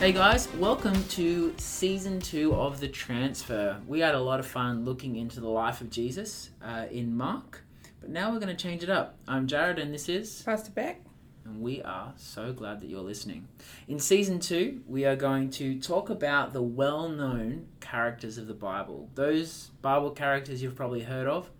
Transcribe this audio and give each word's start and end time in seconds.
Hey 0.00 0.12
guys, 0.12 0.50
welcome 0.54 1.04
to 1.08 1.52
season 1.58 2.20
two 2.20 2.54
of 2.54 2.80
The 2.80 2.88
Transfer. 2.88 3.78
We 3.86 4.00
had 4.00 4.14
a 4.14 4.18
lot 4.18 4.40
of 4.40 4.46
fun 4.46 4.86
looking 4.86 5.16
into 5.16 5.40
the 5.40 5.48
life 5.50 5.82
of 5.82 5.90
Jesus 5.90 6.48
uh, 6.64 6.86
in 6.90 7.14
Mark, 7.14 7.62
but 8.00 8.08
now 8.08 8.32
we're 8.32 8.38
going 8.38 8.56
to 8.56 8.62
change 8.62 8.82
it 8.82 8.88
up. 8.88 9.18
I'm 9.28 9.46
Jared, 9.46 9.78
and 9.78 9.92
this 9.92 10.08
is. 10.08 10.40
Pastor 10.40 10.70
Beck. 10.70 11.02
And 11.44 11.60
we 11.60 11.82
are 11.82 12.14
so 12.16 12.50
glad 12.54 12.80
that 12.80 12.88
you're 12.88 13.02
listening. 13.02 13.46
In 13.88 13.98
season 13.98 14.40
two, 14.40 14.80
we 14.88 15.04
are 15.04 15.16
going 15.16 15.50
to 15.50 15.78
talk 15.78 16.08
about 16.08 16.54
the 16.54 16.62
well 16.62 17.10
known 17.10 17.66
characters 17.80 18.38
of 18.38 18.46
the 18.46 18.54
Bible. 18.54 19.10
Those 19.16 19.70
Bible 19.82 20.12
characters 20.12 20.62
you've 20.62 20.76
probably 20.76 21.02
heard 21.02 21.26
of, 21.26 21.50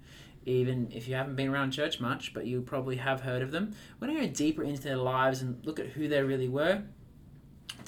even 0.46 0.90
if 0.94 1.08
you 1.08 1.14
haven't 1.14 1.36
been 1.36 1.50
around 1.50 1.72
church 1.72 2.00
much, 2.00 2.32
but 2.32 2.46
you 2.46 2.62
probably 2.62 2.96
have 2.96 3.20
heard 3.20 3.42
of 3.42 3.50
them. 3.50 3.74
We're 4.00 4.06
going 4.06 4.18
to 4.18 4.26
go 4.28 4.32
deeper 4.32 4.64
into 4.64 4.80
their 4.80 4.96
lives 4.96 5.42
and 5.42 5.62
look 5.66 5.78
at 5.78 5.88
who 5.88 6.08
they 6.08 6.22
really 6.22 6.48
were, 6.48 6.84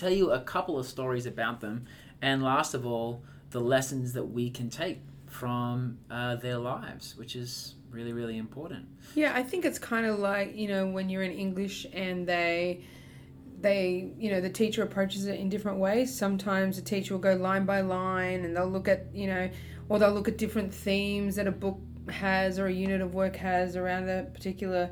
tell 0.02 0.10
you 0.12 0.30
a 0.30 0.40
couple 0.40 0.78
of 0.78 0.86
stories 0.86 1.26
about 1.26 1.60
them, 1.60 1.86
and 2.20 2.42
last 2.42 2.74
of 2.74 2.84
all, 2.84 3.22
the 3.50 3.60
lessons 3.60 4.12
that 4.14 4.24
we 4.24 4.50
can 4.50 4.68
take 4.68 5.00
from 5.26 5.98
uh, 6.10 6.36
their 6.36 6.58
lives, 6.58 7.16
which 7.16 7.36
is 7.36 7.74
really, 7.90 8.12
really 8.12 8.36
important. 8.36 8.86
Yeah, 9.14 9.32
I 9.34 9.42
think 9.42 9.64
it's 9.64 9.78
kind 9.78 10.06
of 10.06 10.18
like, 10.18 10.56
you 10.56 10.68
know, 10.68 10.86
when 10.86 11.08
you're 11.08 11.22
in 11.22 11.32
English 11.32 11.86
and 11.92 12.26
they 12.26 12.82
they 13.60 14.10
you 14.18 14.28
know 14.28 14.40
the 14.40 14.50
teacher 14.50 14.82
approaches 14.82 15.26
it 15.26 15.38
in 15.38 15.48
different 15.48 15.78
ways 15.78 16.12
sometimes 16.12 16.74
the 16.74 16.82
teacher 16.82 17.14
will 17.14 17.20
go 17.20 17.34
line 17.34 17.64
by 17.64 17.80
line 17.80 18.44
and 18.44 18.56
they'll 18.56 18.66
look 18.66 18.88
at 18.88 19.06
you 19.14 19.28
know 19.28 19.48
or 19.88 20.00
they'll 20.00 20.10
look 20.10 20.26
at 20.26 20.36
different 20.36 20.74
themes 20.74 21.36
that 21.36 21.46
a 21.46 21.52
book 21.52 21.78
has 22.08 22.58
or 22.58 22.66
a 22.66 22.72
unit 22.72 23.00
of 23.00 23.14
work 23.14 23.36
has 23.36 23.76
around 23.76 24.08
a 24.08 24.24
particular 24.34 24.90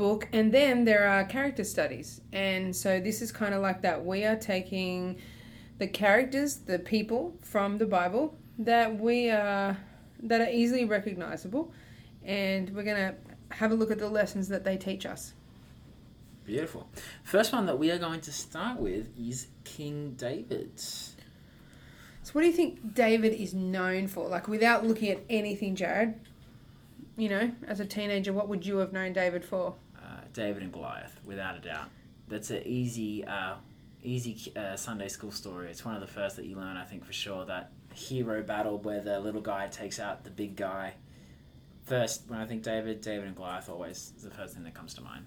book 0.00 0.28
and 0.32 0.46
then 0.58 0.84
there 0.84 1.04
are 1.06 1.22
character 1.24 1.64
studies 1.64 2.08
and 2.32 2.74
so 2.74 3.00
this 3.00 3.20
is 3.24 3.30
kind 3.30 3.52
of 3.54 3.60
like 3.68 3.80
that 3.82 4.04
we 4.04 4.24
are 4.24 4.36
taking 4.36 5.16
the 5.78 5.86
characters 5.86 6.50
the 6.72 6.78
people 6.78 7.22
from 7.42 7.78
the 7.78 7.86
bible 7.86 8.24
that 8.58 8.88
we 8.98 9.30
are 9.30 9.76
that 10.22 10.40
are 10.40 10.50
easily 10.50 10.84
recognizable 10.84 11.72
and 12.24 12.70
we're 12.74 12.88
going 12.92 12.96
to 12.96 13.14
have 13.54 13.70
a 13.72 13.74
look 13.74 13.90
at 13.90 13.98
the 13.98 14.08
lessons 14.08 14.48
that 14.48 14.64
they 14.64 14.76
teach 14.76 15.04
us 15.06 15.34
Beautiful. 16.46 16.88
First 17.22 17.52
one 17.52 17.66
that 17.66 17.78
we 17.78 17.90
are 17.92 17.98
going 17.98 18.22
to 18.22 18.32
start 18.32 18.80
with 18.80 19.06
is 19.16 19.46
King 19.62 20.14
David. 20.16 20.72
so 20.80 22.32
what 22.32 22.40
do 22.42 22.46
you 22.48 22.52
think 22.52 22.94
david 22.94 23.32
is 23.32 23.54
known 23.54 24.06
for 24.08 24.28
like 24.28 24.46
without 24.48 24.86
looking 24.86 25.10
at 25.10 25.20
anything 25.28 25.74
jared 25.74 26.14
you 27.16 27.28
know 27.28 27.50
as 27.66 27.80
a 27.80 27.84
teenager 27.84 28.32
what 28.32 28.48
would 28.48 28.64
you 28.66 28.76
have 28.78 28.92
known 28.92 29.12
david 29.12 29.44
for 29.44 29.74
David 30.32 30.62
and 30.62 30.72
Goliath, 30.72 31.18
without 31.24 31.56
a 31.56 31.60
doubt. 31.60 31.88
That's 32.28 32.50
an 32.50 32.62
easy, 32.64 33.24
uh, 33.24 33.54
easy 34.02 34.52
uh, 34.56 34.76
Sunday 34.76 35.08
school 35.08 35.32
story. 35.32 35.68
It's 35.70 35.84
one 35.84 35.94
of 35.94 36.00
the 36.00 36.06
first 36.06 36.36
that 36.36 36.46
you 36.46 36.56
learn, 36.56 36.76
I 36.76 36.84
think, 36.84 37.04
for 37.04 37.12
sure. 37.12 37.44
That 37.44 37.72
hero 37.94 38.42
battle 38.42 38.78
where 38.78 39.00
the 39.00 39.18
little 39.20 39.40
guy 39.40 39.66
takes 39.68 39.98
out 39.98 40.24
the 40.24 40.30
big 40.30 40.56
guy. 40.56 40.94
First, 41.84 42.22
when 42.28 42.38
I 42.38 42.46
think 42.46 42.62
David, 42.62 43.00
David 43.00 43.26
and 43.26 43.34
Goliath 43.34 43.68
always 43.68 44.12
is 44.16 44.22
the 44.22 44.30
first 44.30 44.54
thing 44.54 44.64
that 44.64 44.74
comes 44.74 44.94
to 44.94 45.02
mind. 45.02 45.26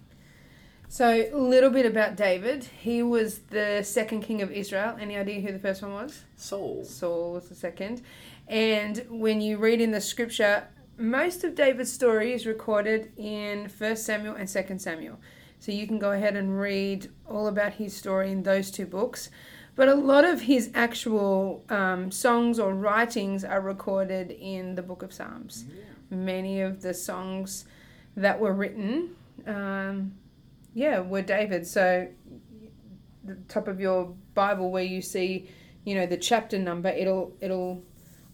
So, 0.87 1.27
a 1.33 1.35
little 1.35 1.71
bit 1.71 1.85
about 1.87 2.15
David. 2.15 2.65
He 2.65 3.01
was 3.01 3.39
the 3.49 3.81
second 3.83 4.21
king 4.21 4.41
of 4.41 4.51
Israel. 4.51 4.95
Any 4.99 5.17
idea 5.17 5.41
who 5.41 5.51
the 5.51 5.59
first 5.59 5.81
one 5.81 5.93
was? 5.93 6.23
Saul. 6.35 6.85
Saul 6.85 7.33
was 7.33 7.49
the 7.49 7.55
second. 7.55 8.03
And 8.47 9.03
when 9.09 9.41
you 9.41 9.57
read 9.57 9.81
in 9.81 9.91
the 9.91 10.01
scripture, 10.01 10.67
most 10.97 11.43
of 11.43 11.55
David's 11.55 11.91
story 11.91 12.33
is 12.33 12.45
recorded 12.45 13.11
in 13.17 13.69
1 13.77 13.95
Samuel 13.95 14.35
and 14.35 14.47
2 14.47 14.79
Samuel. 14.79 15.19
So, 15.59 15.71
you 15.71 15.87
can 15.87 15.97
go 15.97 16.11
ahead 16.11 16.35
and 16.35 16.59
read 16.59 17.09
all 17.25 17.47
about 17.47 17.73
his 17.73 17.95
story 17.95 18.31
in 18.31 18.43
those 18.43 18.69
two 18.69 18.85
books. 18.85 19.29
But 19.75 19.87
a 19.87 19.95
lot 19.95 20.23
of 20.23 20.41
his 20.41 20.69
actual 20.75 21.63
um, 21.69 22.11
songs 22.11 22.59
or 22.59 22.75
writings 22.75 23.43
are 23.43 23.61
recorded 23.61 24.29
in 24.31 24.75
the 24.75 24.83
book 24.83 25.01
of 25.01 25.11
Psalms. 25.11 25.65
Many 26.11 26.61
of 26.61 26.81
the 26.81 26.93
songs 26.93 27.65
that 28.15 28.39
were 28.39 28.53
written. 28.53 29.15
Um, 29.47 30.13
yeah, 30.75 30.99
were 30.99 31.23
David. 31.23 31.65
So 31.65 32.07
the 33.23 33.35
top 33.47 33.67
of 33.67 33.79
your 33.79 34.13
Bible 34.35 34.69
where 34.69 34.83
you 34.83 35.01
see, 35.01 35.49
you 35.85 35.95
know, 35.95 36.05
the 36.05 36.17
chapter 36.17 36.59
number, 36.59 36.89
it'll 36.89 37.35
it'll 37.41 37.83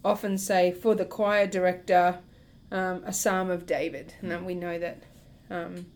often 0.04 0.38
say 0.38 0.72
for 0.72 0.96
the 0.96 1.06
choir 1.06 1.48
director, 1.48 2.20
um, 2.72 3.04
a 3.06 3.14
psalm 3.14 3.50
of 3.50 3.66
David, 3.66 4.14
and 4.22 4.30
then 4.32 4.46
we 4.46 4.56
know 4.56 4.78
that 4.80 5.04
um, 5.50 5.88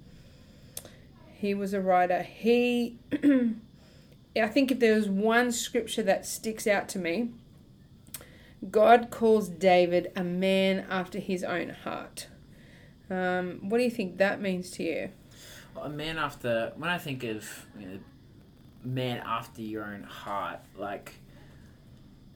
he 1.35 1.53
was 1.53 1.73
a 1.73 1.81
writer. 1.81 2.23
He, 2.23 2.97
I 4.35 4.47
think, 4.47 4.71
if 4.71 4.79
there 4.79 4.95
was 4.95 5.09
one 5.09 5.51
scripture 5.51 6.03
that 6.03 6.25
sticks 6.25 6.67
out 6.67 6.89
to 6.89 6.99
me, 6.99 7.29
God 8.71 9.09
calls 9.11 9.49
David 9.49 10.11
a 10.15 10.23
man 10.23 10.85
after 10.89 11.19
his 11.19 11.43
own 11.43 11.69
heart. 11.69 12.27
Um, 13.09 13.59
what 13.69 13.77
do 13.77 13.83
you 13.83 13.91
think 13.91 14.17
that 14.17 14.41
means 14.41 14.71
to 14.71 14.83
you? 14.83 15.09
a 15.81 15.89
man 15.89 16.17
after 16.17 16.71
when 16.75 16.89
I 16.89 16.97
think 16.97 17.23
of 17.23 17.67
you 17.79 17.87
know, 17.87 17.99
man 18.83 19.21
after 19.25 19.61
your 19.61 19.85
own 19.85 20.03
heart, 20.03 20.59
like 20.77 21.13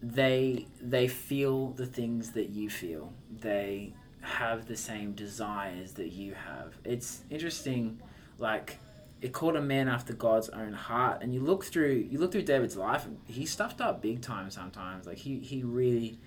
they 0.02 0.68
they 0.82 1.08
feel 1.08 1.70
the 1.72 1.86
things 1.86 2.32
that 2.32 2.50
you 2.50 2.70
feel. 2.70 3.14
They 3.30 3.94
have 4.22 4.68
the 4.68 4.76
same 4.76 5.14
desires 5.14 5.94
that 5.94 6.10
you 6.12 6.34
have. 6.34 6.74
It's 6.84 7.22
interesting, 7.30 8.00
like 8.38 8.78
it 9.22 9.34
called 9.34 9.56
a 9.56 9.62
man 9.62 9.88
after 9.88 10.14
God's 10.14 10.50
own 10.50 10.74
heart. 10.74 11.24
And 11.24 11.34
you 11.34 11.40
look 11.40 11.64
through 11.66 12.08
you 12.10 12.20
look 12.20 12.32
through 12.32 12.44
David's 12.44 12.76
life, 12.78 13.06
and 13.06 13.18
he 13.26 13.46
stuffed 13.46 13.82
up 13.82 14.02
big 14.02 14.22
time 14.22 14.50
sometimes. 14.52 15.06
Like 15.08 15.18
he 15.18 15.40
he 15.40 15.64
really 15.64 16.20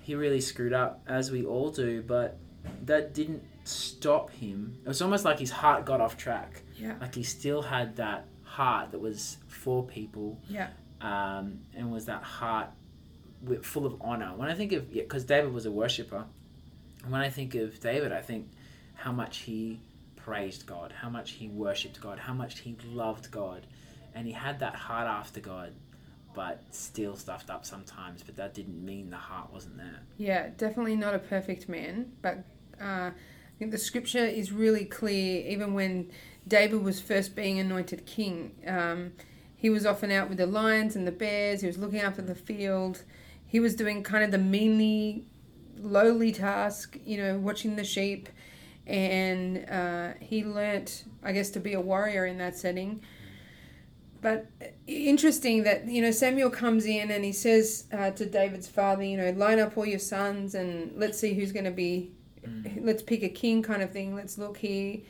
he 0.00 0.14
really 0.14 0.40
screwed 0.40 0.72
up, 0.72 1.02
as 1.06 1.30
we 1.30 1.44
all 1.44 1.70
do. 1.70 2.02
But 2.02 2.36
that 2.84 3.14
didn't 3.14 3.42
stop 3.64 4.30
him. 4.30 4.78
It 4.84 4.88
was 4.88 5.00
almost 5.00 5.24
like 5.24 5.38
his 5.38 5.50
heart 5.50 5.84
got 5.86 6.00
off 6.00 6.16
track. 6.16 6.62
Yeah. 6.76 6.94
Like 7.00 7.14
he 7.14 7.22
still 7.22 7.62
had 7.62 7.96
that 7.96 8.26
heart 8.42 8.90
that 8.92 9.00
was 9.00 9.38
for 9.48 9.82
people, 9.84 10.38
Yeah. 10.48 10.68
um, 11.00 11.60
and 11.74 11.90
was 11.90 12.04
that 12.06 12.22
heart 12.22 12.68
full 13.62 13.84
of 13.86 13.96
honor. 14.00 14.32
When 14.36 14.48
I 14.48 14.54
think 14.54 14.72
of, 14.72 14.92
yeah 14.92 15.02
because 15.02 15.24
David 15.24 15.52
was 15.52 15.66
a 15.66 15.70
worshiper, 15.70 16.24
when 17.08 17.20
I 17.20 17.30
think 17.30 17.54
of 17.54 17.78
David, 17.80 18.12
I 18.12 18.20
think 18.20 18.48
how 18.94 19.12
much 19.12 19.38
he 19.38 19.80
praised 20.16 20.66
God, 20.66 20.92
how 20.92 21.10
much 21.10 21.32
he 21.32 21.48
worshipped 21.48 22.00
God, 22.00 22.18
how 22.18 22.32
much 22.32 22.60
he 22.60 22.76
loved 22.86 23.30
God, 23.30 23.66
and 24.14 24.26
he 24.26 24.32
had 24.32 24.60
that 24.60 24.74
heart 24.74 25.06
after 25.06 25.40
God, 25.40 25.72
but 26.34 26.62
still 26.70 27.16
stuffed 27.16 27.50
up 27.50 27.64
sometimes. 27.64 28.22
But 28.22 28.36
that 28.36 28.54
didn't 28.54 28.84
mean 28.84 29.10
the 29.10 29.16
heart 29.16 29.52
wasn't 29.52 29.76
there. 29.76 30.00
Yeah, 30.16 30.48
definitely 30.56 30.96
not 30.96 31.14
a 31.14 31.18
perfect 31.18 31.68
man, 31.68 32.12
but 32.22 32.44
uh, 32.80 33.10
I 33.10 33.58
think 33.58 33.70
the 33.70 33.78
scripture 33.78 34.24
is 34.24 34.50
really 34.50 34.84
clear. 34.84 35.46
Even 35.46 35.74
when 35.74 36.10
David 36.46 36.82
was 36.82 37.00
first 37.00 37.36
being 37.36 37.58
anointed 37.58 38.06
king, 38.06 38.52
um, 38.66 39.12
he 39.56 39.70
was 39.70 39.86
often 39.86 40.10
out 40.10 40.28
with 40.28 40.38
the 40.38 40.46
lions 40.46 40.96
and 40.96 41.06
the 41.06 41.12
bears. 41.12 41.60
He 41.60 41.66
was 41.66 41.78
looking 41.78 42.00
after 42.00 42.22
the 42.22 42.34
field. 42.34 43.02
He 43.46 43.60
was 43.60 43.74
doing 43.74 44.02
kind 44.02 44.24
of 44.24 44.30
the 44.30 44.38
meanly, 44.38 45.26
lowly 45.84 46.32
task, 46.32 46.98
you 47.04 47.16
know, 47.18 47.38
watching 47.38 47.76
the 47.76 47.84
sheep. 47.84 48.28
And 48.86 49.68
uh, 49.70 50.14
he 50.20 50.44
learnt, 50.44 51.04
I 51.22 51.32
guess, 51.32 51.50
to 51.50 51.60
be 51.60 51.72
a 51.72 51.80
warrior 51.80 52.26
in 52.26 52.38
that 52.38 52.56
setting. 52.56 53.02
But 54.20 54.46
interesting 54.86 55.64
that 55.64 55.86
you 55.86 56.00
know 56.00 56.10
Samuel 56.10 56.48
comes 56.48 56.86
in 56.86 57.10
and 57.10 57.22
he 57.22 57.32
says 57.32 57.84
uh, 57.92 58.10
to 58.12 58.24
David's 58.24 58.68
father, 58.68 59.02
you 59.02 59.18
know, 59.18 59.30
line 59.32 59.58
up 59.58 59.76
all 59.76 59.84
your 59.84 59.98
sons 59.98 60.54
and 60.54 60.92
let's 60.96 61.18
see 61.18 61.34
who's 61.34 61.52
going 61.52 61.66
to 61.66 61.70
be, 61.70 62.10
let's 62.80 63.02
pick 63.02 63.22
a 63.22 63.28
king 63.28 63.62
kind 63.62 63.82
of 63.82 63.92
thing. 63.92 64.14
Let's 64.14 64.38
look 64.38 64.56
here, 64.56 65.00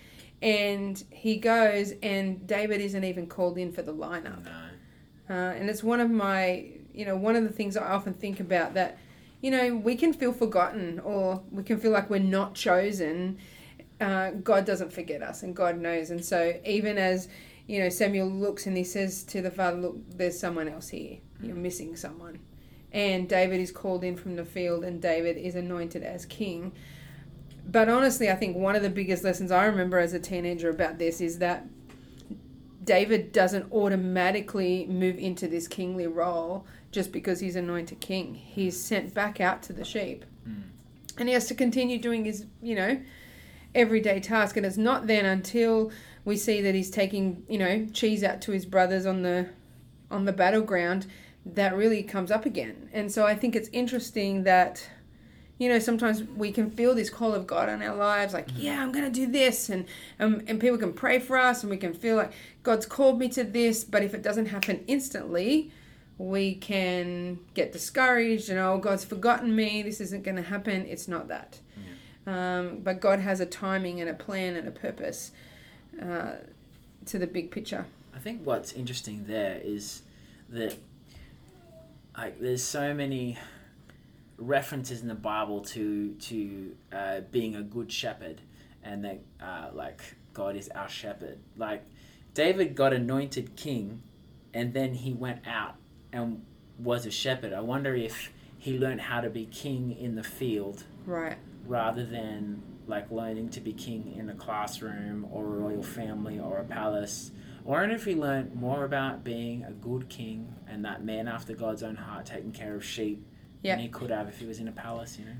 and 0.42 1.02
he 1.10 1.36
goes 1.36 1.92
and 2.02 2.44
David 2.44 2.80
isn't 2.80 3.04
even 3.04 3.28
called 3.28 3.56
in 3.56 3.70
for 3.70 3.82
the 3.82 3.94
lineup. 3.94 4.44
No. 4.44 4.50
Uh, 5.30 5.32
and 5.32 5.70
it's 5.70 5.82
one 5.82 6.00
of 6.00 6.10
my, 6.10 6.66
you 6.92 7.04
know, 7.04 7.16
one 7.16 7.36
of 7.36 7.44
the 7.44 7.50
things 7.50 7.76
I 7.76 7.92
often 7.92 8.14
think 8.14 8.40
about 8.40 8.74
that, 8.74 8.98
you 9.44 9.50
know, 9.50 9.76
we 9.76 9.94
can 9.94 10.14
feel 10.14 10.32
forgotten 10.32 10.98
or 11.00 11.42
we 11.50 11.62
can 11.62 11.78
feel 11.78 11.90
like 11.90 12.08
we're 12.08 12.18
not 12.18 12.54
chosen. 12.54 13.36
Uh, 14.00 14.30
God 14.30 14.64
doesn't 14.64 14.90
forget 14.90 15.22
us 15.22 15.42
and 15.42 15.54
God 15.54 15.76
knows. 15.76 16.08
And 16.08 16.24
so 16.24 16.58
even 16.64 16.96
as, 16.96 17.28
you 17.66 17.78
know, 17.78 17.90
Samuel 17.90 18.26
looks 18.26 18.66
and 18.66 18.74
he 18.74 18.84
says 18.84 19.22
to 19.24 19.42
the 19.42 19.50
father, 19.50 19.76
look, 19.76 19.96
there's 20.16 20.40
someone 20.40 20.66
else 20.66 20.88
here. 20.88 21.18
You're 21.42 21.56
missing 21.56 21.94
someone. 21.94 22.38
And 22.90 23.28
David 23.28 23.60
is 23.60 23.70
called 23.70 24.02
in 24.02 24.16
from 24.16 24.34
the 24.34 24.46
field 24.46 24.82
and 24.82 25.02
David 25.02 25.36
is 25.36 25.56
anointed 25.56 26.02
as 26.02 26.24
king. 26.24 26.72
But 27.70 27.90
honestly, 27.90 28.30
I 28.30 28.36
think 28.36 28.56
one 28.56 28.76
of 28.76 28.82
the 28.82 28.88
biggest 28.88 29.24
lessons 29.24 29.50
I 29.50 29.66
remember 29.66 29.98
as 29.98 30.14
a 30.14 30.18
teenager 30.18 30.70
about 30.70 30.96
this 30.96 31.20
is 31.20 31.40
that 31.40 31.66
David 32.82 33.32
doesn't 33.32 33.70
automatically 33.72 34.86
move 34.86 35.18
into 35.18 35.48
this 35.48 35.68
kingly 35.68 36.06
role 36.06 36.66
just 36.94 37.12
because 37.12 37.40
he's 37.40 37.56
anointed 37.56 38.00
king. 38.00 38.34
He's 38.34 38.76
mm. 38.76 38.82
sent 38.82 39.14
back 39.14 39.40
out 39.40 39.62
to 39.64 39.72
the 39.72 39.84
sheep. 39.84 40.24
Mm. 40.48 40.62
And 41.18 41.28
he 41.28 41.34
has 41.34 41.46
to 41.48 41.54
continue 41.54 41.98
doing 41.98 42.24
his, 42.24 42.46
you 42.62 42.76
know, 42.76 43.00
everyday 43.74 44.20
task. 44.20 44.56
And 44.56 44.64
it's 44.64 44.76
not 44.76 45.06
then 45.08 45.24
until 45.26 45.90
we 46.24 46.36
see 46.36 46.62
that 46.62 46.74
he's 46.74 46.90
taking, 46.90 47.44
you 47.48 47.58
know, 47.58 47.86
cheese 47.92 48.22
out 48.22 48.40
to 48.42 48.52
his 48.52 48.64
brothers 48.64 49.04
on 49.04 49.22
the 49.22 49.48
on 50.10 50.24
the 50.24 50.32
battleground, 50.32 51.06
that 51.44 51.76
really 51.76 52.02
comes 52.02 52.30
up 52.30 52.46
again. 52.46 52.88
And 52.92 53.10
so 53.10 53.26
I 53.26 53.34
think 53.34 53.56
it's 53.56 53.68
interesting 53.72 54.44
that, 54.44 54.88
you 55.58 55.68
know, 55.68 55.80
sometimes 55.80 56.22
we 56.22 56.52
can 56.52 56.70
feel 56.70 56.94
this 56.94 57.10
call 57.10 57.34
of 57.34 57.46
God 57.46 57.68
on 57.68 57.82
our 57.82 57.96
lives, 57.96 58.32
like, 58.32 58.48
mm. 58.48 58.54
yeah, 58.56 58.80
I'm 58.80 58.92
going 58.92 59.04
to 59.04 59.10
do 59.10 59.26
this. 59.26 59.68
And, 59.68 59.86
and, 60.20 60.44
and 60.46 60.60
people 60.60 60.78
can 60.78 60.92
pray 60.92 61.18
for 61.18 61.36
us 61.36 61.62
and 61.62 61.70
we 61.70 61.76
can 61.76 61.92
feel 61.92 62.16
like 62.16 62.32
God's 62.62 62.86
called 62.86 63.18
me 63.18 63.28
to 63.30 63.42
this. 63.42 63.82
But 63.82 64.04
if 64.04 64.14
it 64.14 64.22
doesn't 64.22 64.46
happen 64.46 64.84
instantly, 64.86 65.72
we 66.18 66.54
can 66.54 67.38
get 67.54 67.72
discouraged 67.72 68.48
and, 68.48 68.58
oh, 68.58 68.78
God's 68.78 69.04
forgotten 69.04 69.54
me. 69.54 69.82
This 69.82 70.00
isn't 70.00 70.22
going 70.22 70.36
to 70.36 70.42
happen. 70.42 70.86
It's 70.86 71.08
not 71.08 71.28
that. 71.28 71.58
Um, 72.26 72.78
but 72.82 73.00
God 73.00 73.20
has 73.20 73.40
a 73.40 73.46
timing 73.46 74.00
and 74.00 74.08
a 74.08 74.14
plan 74.14 74.56
and 74.56 74.66
a 74.66 74.70
purpose 74.70 75.32
uh, 76.00 76.36
to 77.06 77.18
the 77.18 77.26
big 77.26 77.50
picture. 77.50 77.86
I 78.14 78.18
think 78.18 78.42
what's 78.44 78.72
interesting 78.72 79.24
there 79.26 79.60
is 79.62 80.02
that 80.48 80.76
like 82.16 82.40
there's 82.40 82.62
so 82.62 82.94
many 82.94 83.36
references 84.38 85.02
in 85.02 85.08
the 85.08 85.14
Bible 85.14 85.60
to 85.60 86.14
to 86.14 86.76
uh, 86.92 87.20
being 87.30 87.56
a 87.56 87.62
good 87.62 87.92
shepherd, 87.92 88.40
and 88.82 89.04
that 89.04 89.20
uh, 89.42 89.68
like 89.74 90.00
God 90.32 90.56
is 90.56 90.68
our 90.70 90.88
shepherd. 90.88 91.38
Like 91.56 91.84
David 92.32 92.74
got 92.74 92.92
anointed 92.92 93.56
king, 93.56 94.02
and 94.54 94.72
then 94.72 94.94
he 94.94 95.12
went 95.12 95.46
out 95.46 95.76
and 96.14 96.42
was 96.78 97.04
a 97.06 97.10
shepherd. 97.10 97.52
I 97.52 97.60
wonder 97.60 97.94
if 97.94 98.32
he 98.58 98.78
learned 98.78 99.00
how 99.02 99.20
to 99.20 99.28
be 99.28 99.46
king 99.46 99.92
in 99.98 100.14
the 100.14 100.22
field 100.22 100.84
Right. 101.04 101.36
rather 101.66 102.04
than 102.06 102.62
like 102.86 103.10
learning 103.10 103.48
to 103.50 103.60
be 103.60 103.72
king 103.72 104.14
in 104.16 104.28
a 104.30 104.34
classroom 104.34 105.26
or 105.30 105.44
a 105.44 105.48
royal 105.48 105.82
family 105.82 106.38
or 106.38 106.58
a 106.58 106.64
palace. 106.64 107.30
Or 107.64 107.80
wonder 107.80 107.94
if 107.94 108.04
he 108.04 108.14
learned 108.14 108.54
more 108.54 108.84
about 108.84 109.24
being 109.24 109.64
a 109.64 109.72
good 109.72 110.08
king 110.08 110.54
and 110.68 110.84
that 110.84 111.02
man 111.04 111.26
after 111.28 111.54
God's 111.54 111.82
own 111.82 111.96
heart, 111.96 112.26
taking 112.26 112.52
care 112.52 112.74
of 112.74 112.84
sheep, 112.84 113.24
Yeah. 113.62 113.76
than 113.76 113.82
he 113.84 113.88
could 113.88 114.10
have 114.10 114.28
if 114.28 114.38
he 114.38 114.46
was 114.46 114.58
in 114.60 114.68
a 114.68 114.72
palace, 114.72 115.18
you 115.18 115.24
know. 115.24 115.32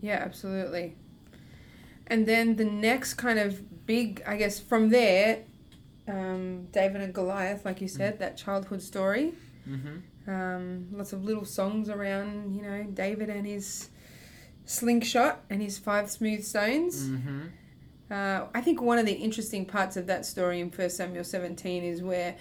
Yeah, 0.00 0.14
absolutely. 0.24 0.96
And 2.06 2.24
then 2.26 2.56
the 2.56 2.64
next 2.64 3.14
kind 3.14 3.38
of 3.38 3.84
big, 3.86 4.22
I 4.26 4.36
guess, 4.36 4.58
from 4.58 4.88
there, 4.88 5.44
um, 6.06 6.68
David 6.72 7.02
and 7.02 7.12
Goliath, 7.12 7.66
like 7.66 7.82
you 7.82 7.88
said, 7.88 8.18
that 8.20 8.38
childhood 8.38 8.80
story. 8.80 9.34
Mm-hmm. 9.66 10.30
Um, 10.30 10.88
lots 10.92 11.12
of 11.12 11.24
little 11.24 11.44
songs 11.44 11.88
around, 11.88 12.54
you 12.54 12.62
know, 12.62 12.84
David 12.84 13.30
and 13.30 13.46
his 13.46 13.88
slingshot 14.64 15.40
and 15.48 15.62
his 15.62 15.78
five 15.78 16.10
smooth 16.10 16.44
stones. 16.44 17.08
Mm-hmm. 17.08 17.40
Uh, 18.10 18.46
I 18.54 18.60
think 18.60 18.80
one 18.80 18.98
of 18.98 19.06
the 19.06 19.12
interesting 19.12 19.64
parts 19.64 19.96
of 19.96 20.06
that 20.06 20.26
story 20.26 20.60
in 20.60 20.70
1 20.70 20.90
Samuel 20.90 21.24
17 21.24 21.84
is 21.84 22.02
where 22.02 22.36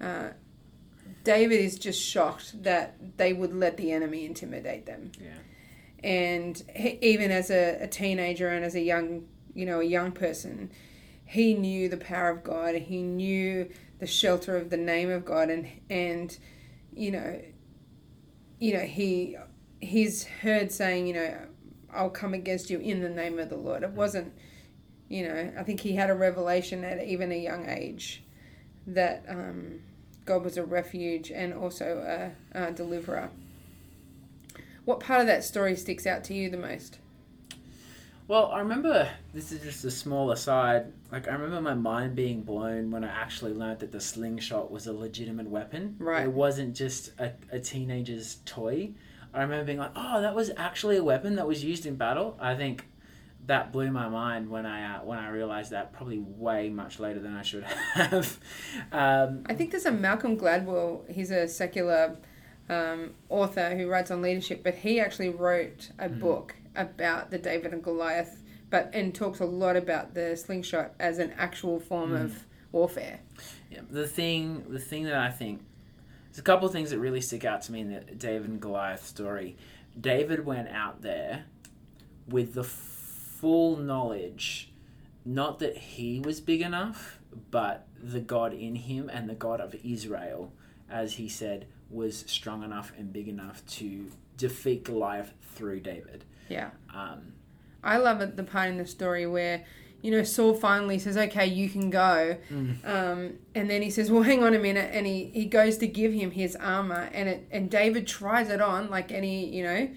uh, 0.00 0.28
David 1.24 1.60
is 1.60 1.78
just 1.78 2.02
shocked 2.02 2.62
that 2.62 3.16
they 3.16 3.32
would 3.32 3.54
let 3.54 3.76
the 3.76 3.92
enemy 3.92 4.24
intimidate 4.24 4.86
them. 4.86 5.12
Yeah. 5.20 6.08
And 6.08 6.62
he, 6.74 6.98
even 7.00 7.30
as 7.30 7.50
a, 7.50 7.82
a 7.82 7.86
teenager 7.86 8.48
and 8.48 8.64
as 8.64 8.74
a 8.74 8.80
young, 8.80 9.26
you 9.54 9.66
know, 9.66 9.80
a 9.80 9.84
young 9.84 10.12
person, 10.12 10.70
he 11.24 11.54
knew 11.54 11.88
the 11.88 11.96
power 11.96 12.30
of 12.30 12.44
God. 12.44 12.74
He 12.76 13.02
knew 13.02 13.68
the 13.98 14.06
shelter 14.06 14.56
of 14.56 14.70
the 14.70 14.76
name 14.76 15.10
of 15.10 15.24
God, 15.24 15.50
and 15.50 15.68
and 15.90 16.38
you 16.96 17.10
know, 17.12 17.40
you 18.58 18.74
know 18.74 18.80
he 18.80 19.36
he's 19.80 20.24
heard 20.24 20.72
saying, 20.72 21.06
you 21.06 21.14
know, 21.14 21.38
I'll 21.92 22.10
come 22.10 22.34
against 22.34 22.70
you 22.70 22.78
in 22.78 23.00
the 23.00 23.08
name 23.08 23.38
of 23.38 23.48
the 23.48 23.56
Lord. 23.56 23.82
It 23.82 23.90
wasn't, 23.90 24.32
you 25.08 25.28
know, 25.28 25.52
I 25.58 25.62
think 25.62 25.80
he 25.80 25.94
had 25.94 26.10
a 26.10 26.14
revelation 26.14 26.84
at 26.84 27.04
even 27.04 27.30
a 27.32 27.38
young 27.38 27.68
age 27.68 28.22
that 28.86 29.24
um, 29.28 29.80
God 30.24 30.44
was 30.44 30.56
a 30.56 30.64
refuge 30.64 31.30
and 31.30 31.54
also 31.54 32.32
a, 32.54 32.58
a 32.68 32.72
deliverer. 32.72 33.30
What 34.84 35.00
part 35.00 35.20
of 35.20 35.26
that 35.26 35.44
story 35.44 35.76
sticks 35.76 36.06
out 36.06 36.24
to 36.24 36.34
you 36.34 36.48
the 36.48 36.56
most? 36.56 36.98
Well, 38.28 38.46
I 38.46 38.60
remember 38.60 39.08
this 39.34 39.52
is 39.52 39.62
just 39.62 39.84
a 39.84 39.90
small 39.90 40.30
aside. 40.30 40.92
Like 41.16 41.28
I 41.28 41.32
remember 41.32 41.62
my 41.62 41.72
mind 41.72 42.14
being 42.14 42.42
blown 42.42 42.90
when 42.90 43.02
I 43.02 43.08
actually 43.08 43.54
learned 43.54 43.78
that 43.78 43.90
the 43.90 44.02
slingshot 44.02 44.70
was 44.70 44.86
a 44.86 44.92
legitimate 44.92 45.48
weapon. 45.48 45.96
Right. 45.98 46.24
It 46.24 46.30
wasn't 46.32 46.76
just 46.76 47.10
a, 47.18 47.32
a 47.50 47.58
teenager's 47.58 48.36
toy. 48.44 48.90
I 49.32 49.40
remember 49.40 49.64
being 49.64 49.78
like, 49.78 49.92
"Oh, 49.96 50.20
that 50.20 50.34
was 50.34 50.50
actually 50.58 50.98
a 50.98 51.02
weapon 51.02 51.36
that 51.36 51.46
was 51.48 51.64
used 51.64 51.86
in 51.86 51.96
battle." 51.96 52.36
I 52.38 52.54
think 52.54 52.84
that 53.46 53.72
blew 53.72 53.90
my 53.90 54.10
mind 54.10 54.50
when 54.50 54.66
I 54.66 54.96
uh, 54.98 55.04
when 55.04 55.18
I 55.18 55.30
realized 55.30 55.70
that. 55.70 55.94
Probably 55.94 56.18
way 56.18 56.68
much 56.68 57.00
later 57.00 57.20
than 57.20 57.34
I 57.34 57.40
should 57.40 57.64
have. 57.64 58.38
um, 58.92 59.44
I 59.46 59.54
think 59.54 59.70
there's 59.70 59.86
a 59.86 59.92
Malcolm 59.92 60.36
Gladwell. 60.36 61.10
He's 61.10 61.30
a 61.30 61.48
secular 61.48 62.18
um, 62.68 63.14
author 63.30 63.74
who 63.74 63.88
writes 63.88 64.10
on 64.10 64.20
leadership, 64.20 64.62
but 64.62 64.74
he 64.74 65.00
actually 65.00 65.30
wrote 65.30 65.88
a 65.98 66.10
Mhm. 66.10 66.20
book 66.20 66.56
about 66.74 67.30
the 67.30 67.38
David 67.38 67.72
and 67.72 67.82
Goliath, 67.82 68.42
but 68.70 68.90
and 68.92 69.14
talks 69.14 69.40
a 69.40 69.44
lot 69.44 69.76
about 69.76 70.14
the 70.14 70.36
slingshot 70.36 70.92
as 70.98 71.18
an 71.18 71.32
actual 71.38 71.78
form 71.80 72.10
Mm. 72.12 72.24
of 72.24 72.46
warfare. 72.72 73.20
Yeah, 73.70 73.80
the 73.90 74.06
thing, 74.06 74.64
the 74.68 74.78
thing 74.78 75.04
that 75.04 75.14
I 75.14 75.30
think, 75.30 75.62
there's 76.28 76.38
a 76.38 76.42
couple 76.42 76.66
of 76.66 76.72
things 76.72 76.90
that 76.90 76.98
really 76.98 77.20
stick 77.20 77.44
out 77.44 77.62
to 77.62 77.72
me 77.72 77.80
in 77.80 77.90
the 77.92 78.00
David 78.00 78.48
and 78.48 78.60
Goliath 78.60 79.06
story. 79.06 79.56
David 79.98 80.44
went 80.44 80.68
out 80.68 81.02
there 81.02 81.44
with 82.28 82.54
the 82.54 82.64
full 82.64 83.76
knowledge, 83.76 84.72
not 85.24 85.58
that 85.60 85.76
he 85.76 86.20
was 86.20 86.40
big 86.40 86.60
enough, 86.60 87.18
but 87.50 87.86
the 88.02 88.20
God 88.20 88.52
in 88.52 88.74
him 88.74 89.08
and 89.08 89.28
the 89.28 89.34
God 89.34 89.60
of 89.60 89.74
Israel, 89.84 90.52
as 90.90 91.14
he 91.14 91.28
said, 91.28 91.66
was 91.90 92.24
strong 92.26 92.62
enough 92.62 92.92
and 92.98 93.12
big 93.12 93.28
enough 93.28 93.64
to 93.66 94.10
defeat 94.36 94.84
Goliath 94.84 95.32
through 95.54 95.80
David. 95.80 96.24
Yeah. 96.48 96.70
Um, 96.92 97.32
I 97.86 97.98
love 97.98 98.20
it, 98.20 98.36
the 98.36 98.42
part 98.42 98.68
in 98.68 98.78
the 98.78 98.86
story 98.86 99.26
where, 99.26 99.64
you 100.02 100.10
know, 100.10 100.22
Saul 100.24 100.54
finally 100.54 100.98
says, 100.98 101.16
okay, 101.16 101.46
you 101.46 101.68
can 101.70 101.88
go. 101.88 102.36
Mm. 102.50 102.84
Um, 102.84 103.38
and 103.54 103.70
then 103.70 103.82
he 103.82 103.90
says, 103.90 104.10
well, 104.10 104.22
hang 104.22 104.42
on 104.42 104.54
a 104.54 104.58
minute. 104.58 104.90
And 104.92 105.06
he, 105.06 105.30
he 105.32 105.46
goes 105.46 105.78
to 105.78 105.86
give 105.86 106.12
him 106.12 106.32
his 106.32 106.54
armor. 106.56 107.10
And, 107.12 107.28
it, 107.28 107.48
and 107.50 107.70
David 107.70 108.06
tries 108.06 108.50
it 108.50 108.60
on 108.60 108.90
like 108.90 109.10
any, 109.12 109.48
you 109.48 109.64
know, 109.64 109.88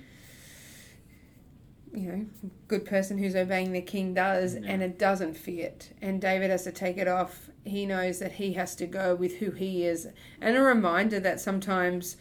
you 1.94 2.12
know, 2.12 2.26
good 2.68 2.86
person 2.86 3.18
who's 3.18 3.36
obeying 3.36 3.72
the 3.72 3.82
king 3.82 4.14
does. 4.14 4.56
Yeah. 4.56 4.62
And 4.68 4.82
it 4.84 4.98
doesn't 5.00 5.36
fit. 5.36 5.96
And 6.02 6.22
David 6.22 6.50
has 6.50 6.64
to 6.64 6.72
take 6.72 6.98
it 6.98 7.08
off. 7.08 7.50
He 7.66 7.86
knows 7.86 8.20
that 8.20 8.34
he 8.34 8.54
has 8.54 8.76
to 8.76 8.86
go 8.86 9.16
with 9.16 9.38
who 9.38 9.52
he 9.52 9.86
is. 9.86 10.08
And 10.40 10.56
a 10.56 10.62
reminder 10.62 11.20
that 11.20 11.42
sometimes, 11.42 12.16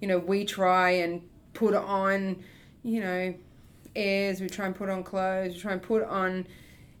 you 0.00 0.08
know, 0.08 0.18
we 0.18 0.44
try 0.44 0.90
and 0.90 1.22
put 1.54 1.74
on, 1.74 2.42
you 2.82 3.00
know, 3.00 3.34
airs, 3.94 4.40
we 4.40 4.48
try 4.48 4.66
and 4.66 4.74
put 4.74 4.88
on 4.88 5.02
clothes, 5.02 5.54
we 5.54 5.60
try 5.60 5.72
and 5.72 5.82
put 5.82 6.02
on, 6.04 6.46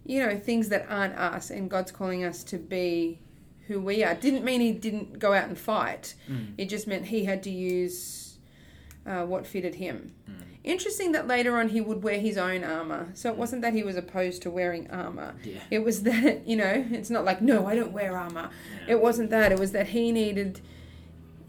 you 0.04 0.20
know, 0.24 0.36
things 0.38 0.68
that 0.70 0.86
aren't 0.88 1.14
us, 1.14 1.50
and 1.50 1.70
God's 1.70 1.90
calling 1.92 2.24
us 2.24 2.42
to 2.44 2.58
be 2.58 3.20
who 3.68 3.80
we 3.80 4.02
are. 4.04 4.14
Didn't 4.14 4.44
mean 4.44 4.60
he 4.60 4.72
didn't 4.72 5.18
go 5.18 5.32
out 5.32 5.48
and 5.48 5.56
fight, 5.58 6.14
Mm. 6.30 6.54
it 6.58 6.68
just 6.68 6.86
meant 6.86 7.06
he 7.06 7.24
had 7.24 7.42
to 7.44 7.50
use 7.50 8.38
uh, 9.06 9.24
what 9.24 9.46
fitted 9.46 9.76
him. 9.76 10.12
Mm. 10.30 10.34
Interesting 10.64 11.10
that 11.12 11.26
later 11.26 11.56
on 11.58 11.68
he 11.70 11.80
would 11.80 12.04
wear 12.04 12.20
his 12.20 12.38
own 12.38 12.62
armor. 12.62 13.08
So 13.14 13.28
it 13.30 13.36
wasn't 13.36 13.62
that 13.62 13.72
he 13.74 13.82
was 13.82 13.96
opposed 13.96 14.42
to 14.42 14.50
wearing 14.50 14.88
armor. 14.92 15.34
yeah. 15.42 15.58
It 15.72 15.80
was 15.80 16.02
that, 16.04 16.46
you 16.46 16.54
know, 16.56 16.86
it's 16.92 17.10
not 17.10 17.24
like, 17.24 17.42
no, 17.42 17.66
I 17.66 17.74
don't 17.74 17.92
wear 17.92 18.16
armor. 18.16 18.50
yeah. 18.86 18.92
It 18.92 19.00
wasn't 19.02 19.30
that. 19.30 19.50
It 19.50 19.58
was 19.58 19.72
that 19.72 19.88
he 19.88 20.12
needed, 20.12 20.60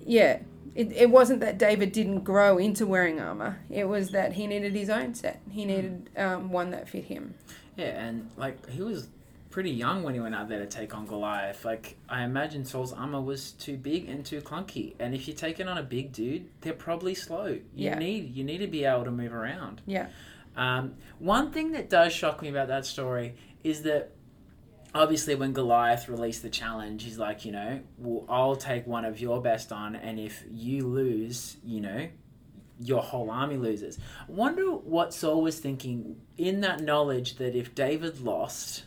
yeah. 0.06 0.40
It, 0.76 0.92
it 0.92 1.10
wasn't 1.10 1.40
that 1.42 1.58
David 1.58 1.92
didn't 1.92 2.22
grow 2.24 2.58
into 2.58 2.86
wearing 2.86 3.20
armor. 3.20 3.60
It 3.70 3.88
was 3.88 4.10
that 4.12 4.34
he 4.34 4.48
needed 4.48 4.74
his 4.74 4.90
own 4.90 5.14
set. 5.14 5.42
He 5.52 5.66
needed 5.66 6.10
um, 6.18 6.52
one 6.52 6.72
that 6.72 6.90
fit 6.90 7.06
him. 7.06 7.36
Yeah, 7.78 8.06
and 8.06 8.30
like 8.38 8.68
he 8.70 8.82
was 8.82 9.08
pretty 9.52 9.70
young 9.70 10.02
when 10.02 10.16
he 10.16 10.20
went 10.20 10.34
out 10.34 10.50
there 10.50 10.58
to 10.60 10.66
take 10.66 10.96
on 10.96 11.06
Goliath. 11.06 11.64
Like 11.64 11.96
I 12.10 12.24
imagine 12.24 12.66
Saul's 12.66 12.92
armor 12.92 13.22
was 13.22 13.52
too 13.52 13.78
big 13.78 14.10
and 14.10 14.26
too 14.26 14.42
clunky. 14.42 14.96
And 15.00 15.14
if 15.14 15.28
you're 15.28 15.38
taking 15.38 15.68
on 15.68 15.78
a 15.78 15.84
big 15.84 16.12
dude, 16.12 16.50
they're 16.62 16.74
probably 16.74 17.14
slow. 17.14 17.46
You 17.46 17.62
Yeah. 17.76 18.00
need 18.00 18.36
you 18.36 18.44
need 18.44 18.60
to 18.60 18.68
be 18.68 18.84
able 18.86 19.04
to 19.06 19.12
move 19.12 19.34
around. 19.34 19.82
Yeah. 19.86 20.08
Um, 20.56 20.96
one 21.20 21.52
thing 21.52 21.72
that 21.74 21.90
does 21.90 22.14
shock 22.14 22.42
me 22.42 22.50
about 22.50 22.68
that 22.68 22.86
story 22.86 23.36
is 23.64 23.84
that 23.84 24.12
obviously 24.94 25.36
when 25.36 25.54
Goliath 25.54 26.08
released 26.08 26.42
the 26.42 26.50
challenge, 26.50 27.04
he's 27.04 27.18
like, 27.18 27.46
you 27.46 27.52
know, 27.52 27.82
well, 27.98 28.26
I'll 28.30 28.56
take 28.56 28.86
one 28.86 29.06
of 29.06 29.20
your 29.20 29.42
best 29.42 29.72
on, 29.72 29.96
and 29.96 30.20
if 30.20 30.44
you 30.52 30.88
lose, 30.88 31.58
you 31.64 31.82
know, 31.82 32.08
your 32.80 33.02
whole 33.02 33.30
army 33.30 33.58
loses. 33.58 33.98
I 34.28 34.32
wonder 34.32 34.66
what 34.66 35.14
Saul 35.14 35.42
was 35.42 35.60
thinking 35.60 36.18
in 36.38 36.62
that 36.62 36.82
knowledge 36.82 37.36
that 37.36 37.56
if 37.56 37.74
David 37.76 38.22
lost, 38.22 38.84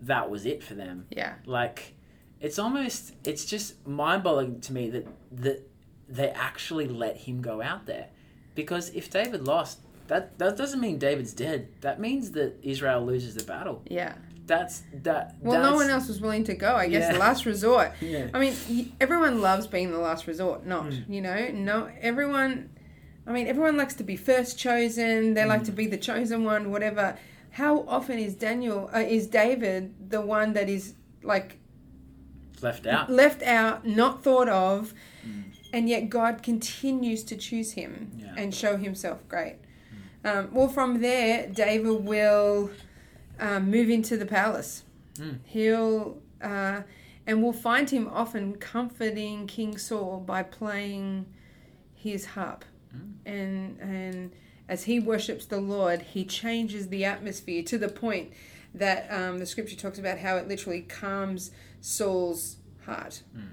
that 0.00 0.30
was 0.30 0.46
it 0.46 0.62
for 0.62 0.74
them. 0.74 1.06
Yeah. 1.10 1.34
Like, 1.44 1.94
it's 2.40 2.58
almost, 2.58 3.14
it's 3.24 3.44
just 3.44 3.86
mind 3.86 4.22
boggling 4.22 4.60
to 4.60 4.72
me 4.72 4.90
that 4.90 5.06
that 5.32 5.66
they 6.08 6.28
actually 6.30 6.88
let 6.88 7.16
him 7.16 7.40
go 7.40 7.62
out 7.62 7.86
there, 7.86 8.08
because 8.54 8.90
if 8.90 9.10
David 9.10 9.46
lost, 9.46 9.80
that 10.08 10.38
that 10.38 10.56
doesn't 10.56 10.80
mean 10.80 10.98
David's 10.98 11.32
dead. 11.32 11.68
That 11.82 12.00
means 12.00 12.32
that 12.32 12.58
Israel 12.62 13.04
loses 13.04 13.34
the 13.34 13.44
battle. 13.44 13.82
Yeah. 13.86 14.14
That's 14.54 14.82
that. 15.08 15.36
Well, 15.40 15.52
that's, 15.60 15.70
no 15.70 15.76
one 15.76 15.88
else 15.90 16.06
was 16.08 16.20
willing 16.20 16.44
to 16.44 16.54
go. 16.54 16.74
I 16.74 16.86
guess 16.88 17.12
Yeah. 17.12 17.18
last 17.18 17.46
resort. 17.46 17.88
Yeah. 18.00 18.28
I 18.34 18.38
mean, 18.38 18.54
everyone 19.00 19.40
loves 19.40 19.66
being 19.66 19.90
the 19.92 19.98
last 20.08 20.26
resort. 20.26 20.66
Not 20.66 20.84
Mm. 20.86 21.08
you 21.14 21.20
know, 21.26 21.38
no 21.52 21.88
everyone. 22.10 22.50
I 23.26 23.30
mean, 23.32 23.46
everyone 23.46 23.76
likes 23.82 23.94
to 24.00 24.04
be 24.12 24.16
first 24.16 24.58
chosen. 24.58 25.34
They 25.34 25.44
like 25.44 25.62
Mm. 25.62 25.66
to 25.70 25.72
be 25.72 25.86
the 25.86 25.96
chosen 26.10 26.44
one. 26.44 26.62
Whatever. 26.74 27.16
How 27.60 27.72
often 27.96 28.18
is 28.18 28.34
Daniel? 28.34 28.90
Uh, 28.94 28.98
is 29.18 29.26
David 29.28 29.94
the 30.14 30.20
one 30.38 30.52
that 30.54 30.68
is 30.68 30.94
like 31.22 31.58
left 32.62 32.86
out. 32.86 33.10
left 33.10 33.42
out, 33.42 33.86
not 33.86 34.22
thought 34.24 34.48
of, 34.48 34.94
Mm. 35.26 35.44
and 35.72 35.88
yet 35.88 36.02
God 36.10 36.42
continues 36.42 37.22
to 37.30 37.36
choose 37.36 37.72
him 37.72 37.92
Yeah. 38.18 38.34
and 38.40 38.54
show 38.54 38.76
himself 38.76 39.18
great. 39.28 39.56
Um, 40.24 40.48
well, 40.52 40.68
from 40.68 41.00
there, 41.00 41.46
David 41.46 42.04
will 42.04 42.70
um, 43.40 43.70
move 43.70 43.90
into 43.90 44.16
the 44.16 44.26
palace. 44.26 44.84
Mm. 45.16 45.38
He'll 45.44 46.18
uh, 46.40 46.82
and 47.26 47.42
we'll 47.42 47.52
find 47.52 47.88
him 47.90 48.08
often 48.12 48.54
comforting 48.56 49.46
King 49.46 49.76
Saul 49.78 50.20
by 50.20 50.42
playing 50.42 51.26
his 51.94 52.26
harp, 52.26 52.64
Mm. 52.96 53.12
and 53.26 53.78
and 53.80 54.32
as 54.68 54.84
he 54.84 54.98
worships 55.00 55.46
the 55.46 55.60
Lord, 55.60 56.02
he 56.02 56.24
changes 56.24 56.88
the 56.88 57.04
atmosphere 57.04 57.62
to 57.64 57.76
the 57.78 57.88
point 57.88 58.32
that 58.74 59.08
um, 59.10 59.38
the 59.38 59.46
scripture 59.46 59.76
talks 59.76 59.98
about 59.98 60.18
how 60.18 60.36
it 60.36 60.46
literally 60.48 60.82
calms 60.82 61.50
Saul's 61.80 62.56
heart 62.86 63.22
Mm. 63.36 63.48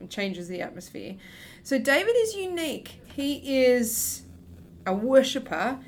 and 0.00 0.10
changes 0.10 0.48
the 0.48 0.60
atmosphere. 0.60 1.16
So 1.62 1.78
David 1.78 2.14
is 2.16 2.34
unique. 2.36 3.00
He 3.14 3.56
is 3.64 4.22
a 4.86 4.94
worshipper 4.94 5.78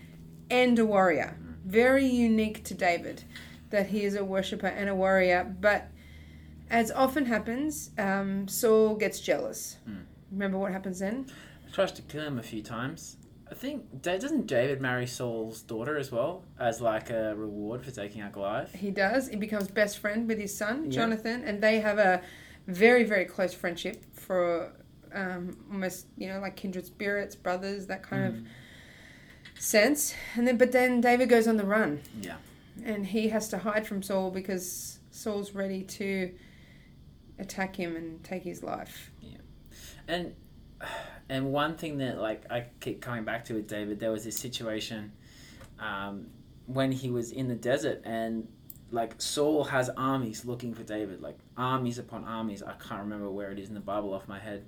and 0.51 0.79
a 0.79 0.85
warrior. 0.87 1.37
Very 1.67 2.07
unique 2.07 2.63
to 2.65 2.75
David 2.75 3.25
that 3.71 3.89
he 3.89 4.05
is 4.05 4.15
a 4.15 4.25
worshipper 4.25 4.69
and 4.69 4.89
a 4.89 4.95
warrior. 4.95 5.45
But 5.61 5.89
as 6.71 6.91
often 6.91 7.27
happens, 7.27 7.91
um, 7.99 8.47
Saul 8.49 8.95
gets 8.95 9.21
jealous. 9.21 9.77
Mm. 9.89 10.05
Remember 10.31 10.59
what 10.59 10.73
happens 10.73 11.01
then? 11.01 11.27
Tries 11.73 11.93
to 11.93 12.03
kill 12.03 12.23
him 12.23 12.39
a 12.39 12.43
few 12.43 12.63
times. 12.63 13.17
I 13.51 13.55
think 13.55 14.03
doesn't 14.03 14.47
David 14.47 14.81
marry 14.81 15.07
Saul's 15.07 15.63
daughter 15.63 15.97
as 15.97 16.11
well 16.11 16.45
as 16.59 16.81
like 16.81 17.11
a 17.11 17.35
reward 17.37 17.85
for 17.85 17.91
taking 17.91 18.21
out 18.21 18.33
Goliath? 18.33 18.75
He 18.75 18.91
does. 18.91 19.29
He 19.29 19.37
becomes 19.37 19.69
best 19.69 19.99
friend 19.99 20.27
with 20.27 20.39
his 20.39 20.57
son. 20.57 20.91
Jonathan, 20.91 21.45
and 21.45 21.61
they 21.61 21.81
have 21.81 21.99
a 21.99 22.23
very, 22.67 23.05
very 23.05 23.25
close 23.25 23.55
friendship 23.55 24.05
for 24.15 24.73
um, 25.15 25.57
almost, 25.71 26.07
you 26.17 26.29
know, 26.29 26.41
like 26.41 26.57
kindred 26.57 26.87
spirits, 26.87 27.37
brothers, 27.37 27.87
that 27.87 28.03
kind 28.03 28.25
of 28.25 28.35
Mm. 28.35 28.47
Sense. 29.59 30.15
And 30.35 30.47
then, 30.47 30.57
but 30.57 30.73
then 30.73 31.01
David 31.01 31.29
goes 31.29 31.47
on 31.49 31.57
the 31.57 31.65
run, 31.67 32.01
Yeah. 32.21 32.37
and 32.85 33.07
he 33.07 33.29
has 33.29 33.49
to 33.51 33.59
hide 33.59 33.87
from 33.87 34.03
Saul 34.03 34.31
because 34.31 34.99
Saul's 35.11 35.53
ready 35.55 35.83
to 35.83 36.33
attack 37.39 37.77
him 37.77 37.97
and 37.97 38.23
take 38.25 38.43
his 38.43 38.63
life. 38.63 39.11
Yeah. 39.21 39.39
And 40.09 40.35
and 41.29 41.53
one 41.53 41.77
thing 41.77 41.99
that 41.99 42.19
like 42.21 42.51
I 42.51 42.67
keep 42.81 43.01
coming 43.01 43.25
back 43.25 43.45
to 43.47 43.55
with 43.55 43.67
David, 43.69 43.99
there 44.01 44.11
was 44.13 44.25
this 44.25 44.37
situation 44.37 45.13
um, 45.79 46.29
when 46.67 46.93
he 46.93 47.11
was 47.11 47.33
in 47.33 47.49
the 47.49 47.55
desert 47.55 48.03
and 48.05 48.49
like 48.93 49.21
Saul 49.21 49.65
has 49.65 49.91
armies 49.97 50.45
looking 50.45 50.73
for 50.73 50.85
David, 50.85 51.21
like 51.21 51.37
armies 51.57 51.99
upon 51.99 52.25
armies. 52.25 52.63
I 52.63 52.73
can't 52.75 53.01
remember 53.03 53.29
where 53.31 53.51
it 53.51 53.59
is 53.59 53.69
in 53.69 53.75
the 53.75 53.81
Bible 53.81 54.15
off 54.15 54.29
my 54.29 54.39
head. 54.39 54.65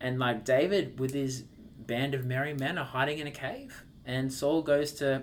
And 0.00 0.18
like 0.18 0.44
David 0.44 0.98
with 1.00 1.14
his 1.14 1.44
band 1.78 2.14
of 2.14 2.26
merry 2.26 2.52
men 2.54 2.76
are 2.76 2.84
hiding 2.84 3.18
in 3.18 3.26
a 3.26 3.30
cave. 3.30 3.82
And 4.04 4.32
Saul 4.32 4.62
goes 4.62 4.92
to 4.94 5.22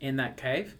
in 0.00 0.16
that 0.16 0.36
cave, 0.36 0.76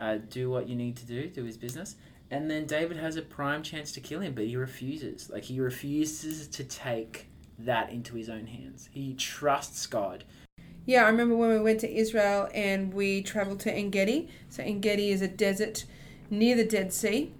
uh, 0.00 0.18
do 0.28 0.50
what 0.50 0.68
you 0.68 0.74
need 0.74 0.96
to 0.96 1.06
do, 1.06 1.28
do 1.28 1.44
his 1.44 1.56
business. 1.56 1.96
And 2.30 2.50
then 2.50 2.66
David 2.66 2.96
has 2.96 3.16
a 3.16 3.22
prime 3.22 3.62
chance 3.62 3.92
to 3.92 4.00
kill 4.00 4.20
him, 4.20 4.34
but 4.34 4.44
he 4.44 4.56
refuses. 4.56 5.30
Like 5.30 5.44
he 5.44 5.60
refuses 5.60 6.48
to 6.48 6.64
take 6.64 7.28
that 7.58 7.90
into 7.90 8.16
his 8.16 8.28
own 8.28 8.46
hands. 8.46 8.88
He 8.90 9.14
trusts 9.14 9.86
God. 9.86 10.24
Yeah, 10.86 11.04
I 11.04 11.06
remember 11.06 11.36
when 11.36 11.50
we 11.50 11.60
went 11.60 11.80
to 11.80 11.90
Israel 11.90 12.48
and 12.54 12.92
we 12.92 13.22
traveled 13.22 13.60
to 13.60 13.72
Engedi. 13.72 14.28
So 14.48 14.62
Engedi 14.62 15.10
is 15.10 15.22
a 15.22 15.28
desert 15.28 15.84
near 16.30 16.56
the 16.56 16.64
Dead 16.64 16.92
Sea. 16.92 17.32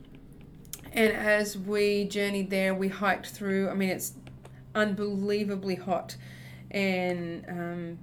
And 0.93 1.13
as 1.13 1.59
we 1.59 2.05
journeyed 2.05 2.51
there, 2.51 2.73
we 2.75 2.89
hiked 2.89 3.27
through. 3.27 3.69
I 3.69 3.75
mean, 3.75 3.89
it's 3.89 4.13
unbelievably 4.75 5.77
hot, 5.77 6.17
and 6.71 7.45
um, 7.49 7.99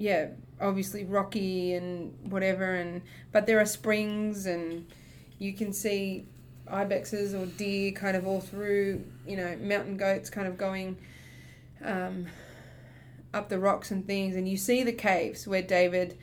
yeah, 0.00 0.28
obviously 0.60 1.04
rocky 1.04 1.74
and 1.74 2.14
whatever. 2.30 2.74
And 2.74 3.02
but 3.32 3.46
there 3.46 3.60
are 3.60 3.66
springs, 3.66 4.46
and 4.46 4.90
you 5.38 5.52
can 5.52 5.72
see 5.72 6.26
ibexes 6.66 7.34
or 7.34 7.46
deer 7.46 7.92
kind 7.92 8.16
of 8.16 8.26
all 8.26 8.40
through. 8.40 9.04
You 9.26 9.36
know, 9.36 9.56
mountain 9.60 9.96
goats 9.96 10.30
kind 10.30 10.48
of 10.48 10.56
going. 10.56 10.98
Um, 11.84 12.26
up 13.32 13.48
the 13.48 13.58
rocks 13.58 13.90
and 13.92 14.06
things, 14.06 14.34
and 14.34 14.48
you 14.48 14.56
see 14.56 14.82
the 14.82 14.92
caves 14.92 15.46
where 15.46 15.62
David 15.62 16.18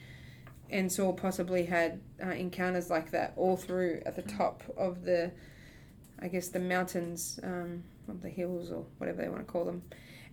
and 0.69 0.91
Saul 0.91 1.13
possibly 1.13 1.65
had 1.65 2.01
uh, 2.21 2.31
encounters 2.31 2.89
like 2.89 3.11
that 3.11 3.33
all 3.37 3.55
through 3.55 4.01
at 4.05 4.15
the 4.17 4.21
top 4.21 4.61
of 4.77 5.03
the, 5.03 5.31
I 6.19 6.27
guess, 6.27 6.49
the 6.49 6.59
mountains, 6.59 7.39
um, 7.43 7.83
of 8.09 8.21
the 8.21 8.29
hills 8.29 8.71
or 8.71 8.85
whatever 8.97 9.21
they 9.21 9.29
want 9.29 9.45
to 9.45 9.51
call 9.51 9.65
them. 9.65 9.83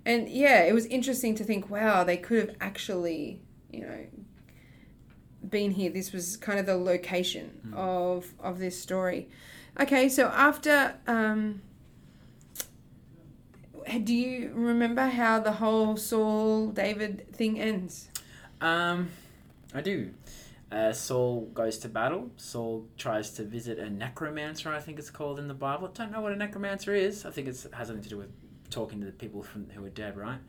And 0.07 0.29
yeah, 0.29 0.63
it 0.65 0.75
was 0.75 0.87
interesting 0.87 1.35
to 1.37 1.45
think, 1.45 1.71
wow, 1.71 2.05
they 2.05 2.17
could 2.17 2.39
have 2.49 2.57
actually, 2.61 3.41
you 3.73 3.81
know, 3.81 4.07
been 5.49 5.71
here. 5.73 5.91
This 5.91 6.13
was 6.13 6.37
kind 6.37 6.59
of 6.59 6.67
the 6.67 6.77
location 6.77 7.61
Mm. 7.69 7.75
of 7.77 8.35
of 8.41 8.59
this 8.59 8.81
story. 8.81 9.29
Okay, 9.81 10.09
so 10.09 10.27
after 10.29 10.95
um, 11.07 11.63
do 14.05 14.15
you 14.15 14.51
remember 14.55 15.07
how 15.07 15.41
the 15.41 15.53
whole 15.53 15.97
Saul 15.97 16.69
David 16.69 17.27
thing 17.33 17.61
ends? 17.61 18.09
Um, 18.61 19.11
I 19.75 19.81
do. 19.81 20.11
Uh, 20.73 20.93
Saul 20.93 21.43
goes 21.55 21.79
to 21.79 21.89
battle. 21.89 22.31
Saul 22.37 22.87
tries 22.97 23.31
to 23.33 23.45
visit 23.45 23.79
a 23.79 23.91
necromancer, 23.91 24.73
I 24.73 24.81
think 24.81 24.99
it's 24.99 25.11
called 25.11 25.39
in 25.39 25.47
the 25.49 25.55
Bible. 25.55 25.89
Don't 25.89 26.11
know 26.11 26.21
what 26.21 26.33
a 26.33 26.37
necromancer 26.37 26.95
is. 26.95 27.25
I 27.27 27.31
think 27.31 27.49
it's, 27.49 27.65
it 27.65 27.75
has 27.75 27.89
something 27.89 28.03
to 28.03 28.09
do 28.09 28.17
with 28.19 28.31
talking 28.75 29.01
to 29.01 29.07
the 29.07 29.13
people 29.13 29.43
from 29.43 29.71
who 29.71 29.85
are 29.85 29.89
dead, 29.91 30.17
right? 30.17 30.41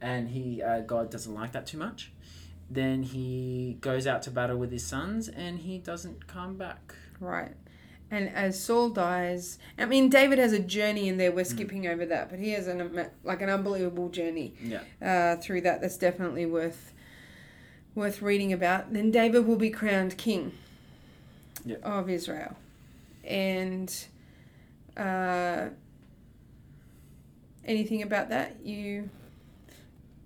And 0.00 0.28
he, 0.28 0.62
uh, 0.62 0.80
God 0.80 1.10
doesn't 1.10 1.34
like 1.34 1.52
that 1.52 1.66
too 1.66 1.78
much. 1.78 2.12
Then 2.70 3.02
he 3.02 3.78
goes 3.80 4.06
out 4.06 4.22
to 4.22 4.30
battle 4.30 4.56
with 4.56 4.70
his 4.70 4.84
sons, 4.86 5.28
and 5.28 5.58
he 5.58 5.78
doesn't 5.78 6.26
come 6.28 6.56
back. 6.56 6.94
Right. 7.18 7.52
And 8.12 8.28
as 8.30 8.62
Saul 8.62 8.90
dies, 8.90 9.58
I 9.78 9.84
mean, 9.86 10.08
David 10.08 10.38
has 10.38 10.52
a 10.52 10.58
journey 10.58 11.08
in 11.08 11.16
there. 11.16 11.32
We're 11.32 11.44
skipping 11.44 11.86
over 11.86 12.04
that, 12.06 12.28
but 12.30 12.38
he 12.38 12.50
has 12.52 12.66
an 12.66 13.06
like 13.24 13.40
an 13.40 13.48
unbelievable 13.48 14.08
journey 14.08 14.52
Yeah. 14.62 14.82
uh, 15.00 15.36
through 15.40 15.60
that. 15.62 15.80
That's 15.80 15.96
definitely 15.96 16.44
worth 16.46 16.92
worth 17.94 18.20
reading 18.22 18.52
about. 18.52 18.92
Then 18.92 19.10
David 19.10 19.46
will 19.46 19.56
be 19.56 19.70
crowned 19.70 20.16
king 20.16 20.52
Yeah. 21.64 21.76
of 21.84 22.08
Israel, 22.10 22.56
and 23.24 23.92
uh, 24.96 25.68
anything 27.64 28.02
about 28.02 28.28
that 28.30 28.64
you 28.64 29.08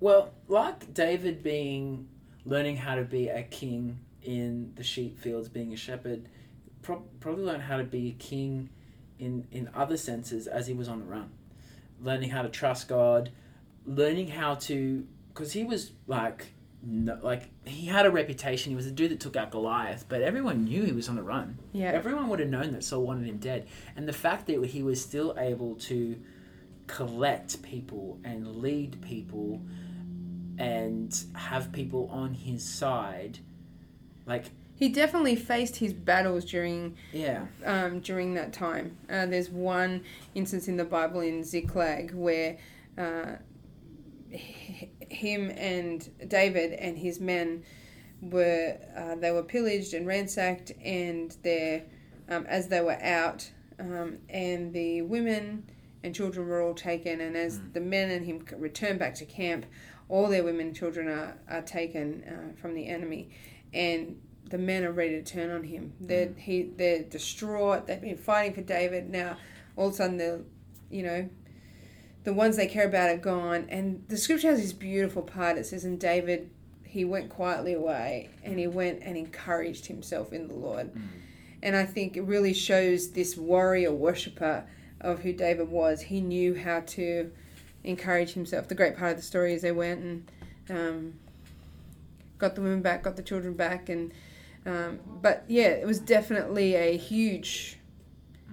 Well, 0.01 0.33
like 0.49 0.93
David 0.95 1.43
being 1.43 2.09
learning 2.45 2.77
how 2.77 2.95
to 2.97 3.03
be 3.03 3.29
a 3.29 3.43
king 3.43 4.01
in 4.23 4.73
the 4.77 4.83
sheep 4.83 5.19
fields, 5.19 5.49
being 5.49 5.73
a 5.73 5.77
shepherd, 5.77 6.29
pro- 6.83 7.05
probably 7.21 7.45
learned 7.45 7.63
how 7.63 7.77
to 7.79 7.85
be 7.85 8.11
a 8.11 8.13
king 8.23 8.71
in 9.19 9.47
in 9.51 9.69
other 9.75 9.97
senses 9.97 10.47
as 10.47 10.67
he 10.67 10.75
was 10.75 10.89
on 10.89 10.99
the 11.01 11.07
run, 11.07 11.31
learning 12.01 12.31
how 12.31 12.43
to 12.43 12.49
trust 12.49 12.89
God, 12.89 13.31
learning 13.87 14.29
how 14.29 14.55
to 14.57 15.07
because 15.29 15.53
he 15.53 15.65
was 15.65 15.93
like. 16.07 16.47
No, 16.87 17.19
like 17.23 17.49
he 17.65 17.87
had 17.87 18.05
a 18.05 18.11
reputation. 18.11 18.69
He 18.69 18.77
was 18.77 18.85
a 18.85 18.91
dude 18.91 19.11
that 19.11 19.19
took 19.19 19.37
out 19.37 19.51
Goliath, 19.51 20.05
but 20.07 20.21
everyone 20.21 20.65
knew 20.65 20.83
he 20.83 20.93
was 20.93 21.09
on 21.09 21.17
the 21.17 21.23
run. 21.23 21.57
yeah 21.73 21.87
Everyone 21.87 22.29
would 22.29 22.41
have 22.41 22.51
known 22.51 22.73
that 22.73 22.85
Saul 22.85 23.05
wanted 23.07 23.27
him 23.27 23.39
dead, 23.39 23.67
and 23.97 24.07
the 24.07 24.13
fact 24.13 24.47
that 24.49 24.63
he 24.67 24.83
was 24.83 25.01
still 25.01 25.35
able 25.39 25.77
to 25.77 26.21
collect 26.87 27.63
people 27.63 28.19
and 28.25 28.57
lead 28.57 29.01
people 29.03 29.61
and 30.59 31.25
have 31.35 31.73
people 31.73 32.09
on 32.13 32.35
his 32.35 32.65
side, 32.65 33.39
like 34.27 34.45
he 34.77 34.89
definitely 34.89 35.37
faced 35.37 35.77
his 35.77 35.93
battles 35.93 36.45
during 36.45 36.97
yeah, 37.13 37.47
um, 37.65 38.01
during 38.01 38.35
that 38.35 38.53
time. 38.53 38.97
Uh, 39.09 39.27
there's 39.27 39.51
one 39.51 40.03
instance 40.35 40.69
in 40.69 40.77
the 40.77 40.85
Bible 40.85 41.21
in 41.21 41.45
Ziklag 41.45 42.13
where 42.13 42.59
uh, 42.99 43.37
h- 44.33 44.89
him 45.09 45.51
and 45.57 46.09
David 46.29 46.73
and 46.73 46.99
his 46.99 47.21
men 47.21 47.63
were 48.21 48.77
uh, 48.97 49.15
they 49.17 49.31
were 49.31 49.43
pillaged 49.43 49.95
and 49.95 50.07
ransacked, 50.07 50.73
and 50.85 51.37
they 51.43 51.85
um, 52.29 52.47
as 52.47 52.69
they 52.69 52.81
were 52.81 53.01
out, 53.03 53.51
um, 53.79 54.19
and 54.29 54.73
the 54.73 55.03
women 55.03 55.65
and 56.05 56.15
children 56.15 56.47
were 56.47 56.63
all 56.63 56.75
taken, 56.75 57.21
and 57.21 57.37
as 57.37 57.59
Mm. 57.59 57.73
the 57.73 57.81
men 57.81 58.11
and 58.11 58.27
him 58.27 58.45
return 58.59 58.99
back 58.99 59.15
to 59.17 59.25
camp, 59.25 59.67
all 60.09 60.29
their 60.29 60.45
women 60.45 60.67
and 60.69 60.77
children 60.77 61.09
are, 61.09 61.39
are 61.49 61.63
taken 61.63 62.23
uh, 62.25 62.61
from 62.61 62.75
the 62.75 62.87
enemy, 62.87 63.31
and 63.73 64.21
the 64.51 64.59
men 64.59 64.85
are 64.85 64.93
ready 64.93 65.15
to 65.15 65.23
turn 65.23 65.51
on 65.51 65.65
him. 65.65 65.95
They're 66.01 66.33
he 66.37 66.71
they're 66.77 67.03
distraught. 67.03 67.87
They've 67.87 68.01
been 68.01 68.19
fighting 68.19 68.55
for 68.55 68.61
David. 68.61 69.09
Now 69.11 69.39
all 69.77 69.89
of 69.89 69.95
a 69.95 69.97
sudden 69.97 70.19
the 70.19 70.45
you 70.91 71.03
know 71.03 71.29
the 72.25 72.35
ones 72.35 72.57
they 72.57 72.67
care 72.67 72.87
about 72.87 73.11
are 73.11 73.17
gone. 73.17 73.67
And 73.71 74.05
the 74.09 74.17
scripture 74.19 74.51
has 74.51 74.61
this 74.61 74.73
beautiful 74.75 75.23
part. 75.23 75.57
It 75.59 75.65
says, 75.67 75.85
"And 75.85 75.99
David, 75.99 76.51
he 76.85 77.05
went 77.05 77.31
quietly 77.31 77.73
away, 77.73 78.29
and 78.43 78.59
he 78.59 78.67
went 78.67 79.01
and 79.03 79.17
encouraged 79.17 79.87
himself 79.87 80.33
in 80.33 80.49
the 80.49 80.55
Lord." 80.55 80.91
And 81.63 81.75
I 81.75 81.87
think 81.87 82.17
it 82.17 82.23
really 82.23 82.53
shows 82.53 83.13
this 83.13 83.37
warrior 83.39 83.93
worshiper 83.93 84.65
of 85.05 85.21
who 85.21 85.33
David 85.33 85.69
was. 85.69 86.01
He 86.01 86.21
knew 86.21 86.55
how 86.57 86.81
to 86.81 87.31
encourage 87.85 88.33
himself. 88.33 88.67
The 88.67 88.75
great 88.75 88.97
part 88.97 89.13
of 89.13 89.17
the 89.19 89.23
story 89.23 89.53
is 89.53 89.63
they 89.63 89.71
went 89.71 90.01
and 90.01 90.31
um, 90.71 91.15
got 92.39 92.55
the 92.55 92.63
women 92.63 92.83
back, 92.83 93.03
got 93.03 93.17
the 93.17 93.23
children 93.23 93.55
back, 93.55 93.89
and 93.89 94.13
um, 94.67 94.99
but 95.21 95.45
yeah, 95.47 95.69
it 95.69 95.87
was 95.87 96.01
definitely 96.01 96.75
a 96.75 96.97
huge, 96.97 97.79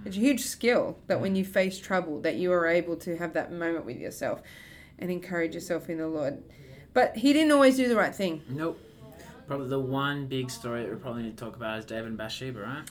it's 0.04 0.16
a 0.16 0.20
huge 0.20 0.42
skill 0.42 0.98
that 1.06 1.20
when 1.20 1.34
you 1.34 1.44
face 1.44 1.78
trouble, 1.78 2.20
that 2.20 2.36
you 2.36 2.52
are 2.52 2.66
able 2.66 2.96
to 2.96 3.16
have 3.16 3.32
that 3.32 3.50
moment 3.50 3.86
with 3.86 3.96
yourself 3.96 4.42
and 4.98 5.10
encourage 5.10 5.54
yourself 5.54 5.88
in 5.88 5.96
the 5.96 6.06
Lord. 6.06 6.42
But 6.92 7.16
he 7.16 7.32
didn't 7.32 7.52
always 7.52 7.76
do 7.76 7.88
the 7.88 7.96
right 7.96 8.14
thing. 8.14 8.42
Nope. 8.48 8.78
Probably 9.46 9.68
the 9.68 9.80
one 9.80 10.26
big 10.26 10.50
story 10.50 10.82
that 10.82 10.90
we 10.90 10.96
probably 10.96 11.22
need 11.22 11.36
to 11.38 11.44
talk 11.44 11.56
about 11.56 11.78
is 11.78 11.86
David 11.86 12.08
and 12.08 12.18
Bathsheba, 12.18 12.60
right? 12.60 12.84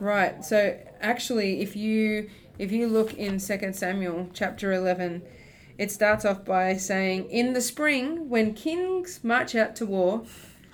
Right. 0.00 0.44
So 0.44 0.78
actually, 1.00 1.60
if 1.60 1.76
you 1.76 2.30
if 2.58 2.72
you 2.72 2.86
look 2.86 3.14
in 3.14 3.38
Second 3.38 3.74
Samuel 3.74 4.28
chapter 4.32 4.72
eleven, 4.72 5.22
it 5.78 5.90
starts 5.90 6.24
off 6.24 6.44
by 6.44 6.76
saying, 6.76 7.30
"In 7.30 7.52
the 7.52 7.60
spring, 7.60 8.28
when 8.28 8.54
kings 8.54 9.20
march 9.22 9.54
out 9.54 9.76
to 9.76 9.86
war." 9.86 10.24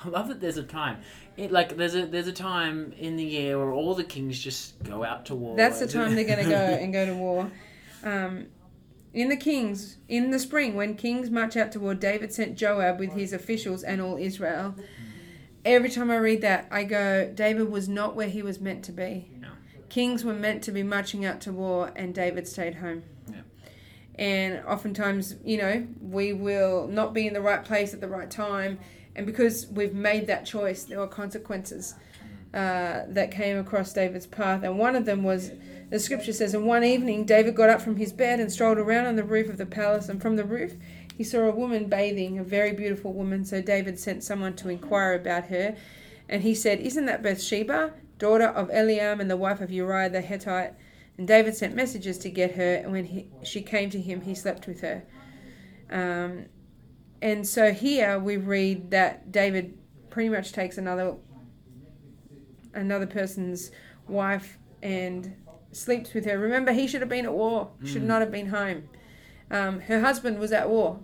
I 0.04 0.08
love 0.08 0.28
that 0.28 0.40
there's 0.40 0.58
a 0.58 0.62
time. 0.62 0.98
It, 1.36 1.52
like 1.52 1.76
there's 1.76 1.94
a 1.94 2.06
there's 2.06 2.28
a 2.28 2.32
time 2.32 2.92
in 2.98 3.16
the 3.16 3.24
year 3.24 3.58
where 3.58 3.72
all 3.72 3.94
the 3.94 4.04
kings 4.04 4.38
just 4.38 4.82
go 4.82 5.04
out 5.04 5.26
to 5.26 5.34
war. 5.34 5.56
That's 5.56 5.78
the 5.80 5.86
time 5.86 6.14
they're 6.14 6.24
going 6.24 6.44
to 6.44 6.50
go 6.50 6.56
and 6.80 6.92
go 6.92 7.06
to 7.06 7.14
war. 7.14 7.50
Um, 8.02 8.46
in 9.14 9.28
the 9.28 9.36
kings, 9.36 9.96
in 10.08 10.30
the 10.30 10.38
spring, 10.38 10.74
when 10.74 10.94
kings 10.94 11.30
march 11.30 11.56
out 11.56 11.72
to 11.72 11.80
war, 11.80 11.94
David 11.94 12.32
sent 12.32 12.56
Joab 12.56 12.98
with 12.98 13.12
his 13.12 13.32
officials 13.32 13.82
and 13.82 14.00
all 14.00 14.16
Israel. 14.16 14.74
Every 15.64 15.90
time 15.90 16.10
I 16.10 16.16
read 16.16 16.40
that, 16.42 16.68
I 16.70 16.84
go, 16.84 17.30
David 17.34 17.70
was 17.70 17.88
not 17.88 18.14
where 18.14 18.28
he 18.28 18.42
was 18.42 18.60
meant 18.60 18.84
to 18.84 18.92
be. 18.92 19.30
No. 19.40 19.48
Kings 19.88 20.24
were 20.24 20.34
meant 20.34 20.62
to 20.64 20.72
be 20.72 20.82
marching 20.82 21.24
out 21.24 21.40
to 21.42 21.52
war, 21.52 21.92
and 21.96 22.14
David 22.14 22.46
stayed 22.46 22.76
home. 22.76 23.02
Yeah. 23.30 23.40
And 24.16 24.64
oftentimes, 24.66 25.36
you 25.44 25.58
know, 25.58 25.86
we 26.00 26.32
will 26.32 26.88
not 26.88 27.14
be 27.14 27.26
in 27.26 27.34
the 27.34 27.40
right 27.40 27.64
place 27.64 27.94
at 27.94 28.00
the 28.00 28.08
right 28.08 28.30
time. 28.30 28.78
And 29.16 29.26
because 29.26 29.66
we've 29.68 29.94
made 29.94 30.26
that 30.26 30.44
choice, 30.44 30.84
there 30.84 30.98
were 30.98 31.06
consequences 31.06 31.94
uh, 32.54 33.02
that 33.08 33.30
came 33.30 33.58
across 33.58 33.92
David's 33.92 34.26
path. 34.26 34.62
And 34.62 34.78
one 34.78 34.96
of 34.96 35.04
them 35.04 35.22
was 35.22 35.50
the 35.90 35.98
scripture 35.98 36.32
says, 36.32 36.54
And 36.54 36.66
one 36.66 36.84
evening, 36.84 37.24
David 37.24 37.54
got 37.54 37.70
up 37.70 37.80
from 37.80 37.96
his 37.96 38.12
bed 38.12 38.40
and 38.40 38.52
strolled 38.52 38.78
around 38.78 39.06
on 39.06 39.16
the 39.16 39.24
roof 39.24 39.48
of 39.48 39.56
the 39.56 39.66
palace. 39.66 40.08
And 40.08 40.20
from 40.20 40.36
the 40.36 40.44
roof, 40.44 40.74
he 41.16 41.24
saw 41.24 41.40
a 41.40 41.50
woman 41.50 41.88
bathing, 41.88 42.38
a 42.38 42.44
very 42.44 42.72
beautiful 42.72 43.12
woman. 43.12 43.44
So 43.44 43.62
David 43.62 43.98
sent 43.98 44.22
someone 44.22 44.54
to 44.56 44.68
inquire 44.68 45.14
about 45.14 45.46
her. 45.46 45.76
And 46.28 46.42
he 46.42 46.54
said, 46.54 46.80
Isn't 46.80 47.06
that 47.06 47.22
Bathsheba, 47.22 47.94
daughter 48.18 48.46
of 48.46 48.68
Eliam 48.68 49.20
and 49.20 49.30
the 49.30 49.36
wife 49.36 49.60
of 49.60 49.70
Uriah 49.70 50.10
the 50.10 50.20
Hittite? 50.20 50.74
And 51.16 51.26
David 51.26 51.56
sent 51.56 51.74
messages 51.74 52.18
to 52.18 52.30
get 52.30 52.54
her. 52.54 52.74
And 52.74 52.92
when 52.92 53.04
he, 53.04 53.26
she 53.42 53.62
came 53.62 53.90
to 53.90 54.00
him, 54.00 54.20
he 54.20 54.34
slept 54.34 54.66
with 54.66 54.80
her. 54.82 55.04
Um, 55.90 56.46
and 57.20 57.46
so 57.46 57.72
here 57.72 58.18
we 58.18 58.36
read 58.36 58.90
that 58.92 59.32
David 59.32 59.76
pretty 60.10 60.28
much 60.28 60.52
takes 60.52 60.78
another 60.78 61.16
another 62.74 63.06
person's 63.06 63.70
wife 64.06 64.58
and 64.82 65.34
sleeps 65.72 66.14
with 66.14 66.24
her. 66.26 66.38
Remember, 66.38 66.72
he 66.72 66.86
should 66.86 67.00
have 67.00 67.08
been 67.08 67.24
at 67.24 67.32
war. 67.32 67.70
Should 67.84 68.04
not 68.04 68.20
have 68.20 68.30
been 68.30 68.48
home. 68.48 68.88
Um, 69.50 69.80
her 69.80 70.00
husband 70.00 70.38
was 70.38 70.52
at 70.52 70.68
war. 70.68 71.00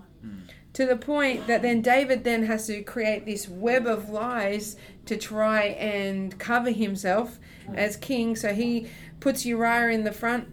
To 0.75 0.87
the 0.87 0.97
point 0.97 1.47
that 1.47 1.63
then 1.63 1.83
David 1.83 2.25
then 2.25 2.45
has 2.47 2.67
to 2.67 2.83
create 2.83 3.25
this 3.27 3.49
web 3.49 3.87
of 3.87 4.11
lies 4.11 4.77
to 5.07 5.17
try 5.17 5.63
and 5.63 6.39
cover 6.39 6.71
himself 6.71 7.39
as 7.75 7.97
king. 7.97 8.37
So 8.37 8.53
he 8.55 8.89
puts 9.21 9.45
Uriah 9.45 9.91
in 9.91 10.05
the 10.05 10.13
front 10.13 10.49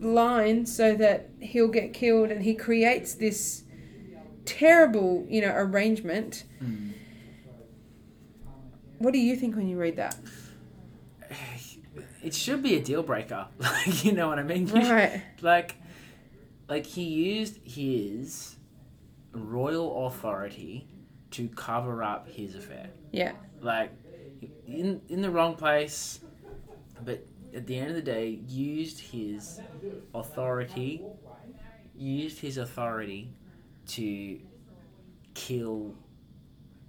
line 0.00 0.66
so 0.66 0.94
that 0.96 1.30
he'll 1.40 1.68
get 1.68 1.92
killed, 1.92 2.30
and 2.30 2.42
he 2.42 2.54
creates 2.54 3.14
this 3.14 3.64
terrible, 4.44 5.26
you 5.28 5.40
know, 5.40 5.52
arrangement. 5.54 6.44
Hmm. 6.58 6.90
What 8.98 9.12
do 9.12 9.18
you 9.18 9.36
think 9.36 9.56
when 9.56 9.68
you 9.68 9.78
read 9.78 9.96
that? 9.96 10.16
It 12.22 12.34
should 12.34 12.62
be 12.62 12.76
a 12.76 12.82
deal 12.82 13.02
breaker. 13.02 13.46
Like 13.58 14.04
you 14.04 14.12
know 14.12 14.28
what 14.28 14.38
I 14.38 14.42
mean? 14.42 14.66
Right. 14.72 15.22
like 15.40 15.76
like 16.68 16.86
he 16.86 17.04
used 17.04 17.58
his 17.64 18.56
royal 19.32 20.06
authority 20.06 20.86
to 21.32 21.48
cover 21.48 22.02
up 22.02 22.28
his 22.28 22.54
affair. 22.54 22.90
Yeah. 23.12 23.32
Like 23.60 23.90
in 24.66 25.00
in 25.08 25.22
the 25.22 25.30
wrong 25.30 25.54
place, 25.54 26.20
but 27.04 27.26
at 27.54 27.66
the 27.66 27.76
end 27.76 27.90
of 27.90 27.96
the 27.96 28.02
day, 28.02 28.40
used 28.46 29.00
his 29.00 29.60
authority, 30.14 31.02
used 31.94 32.38
his 32.38 32.56
authority 32.58 33.32
to 33.88 34.40
kill 35.34 35.94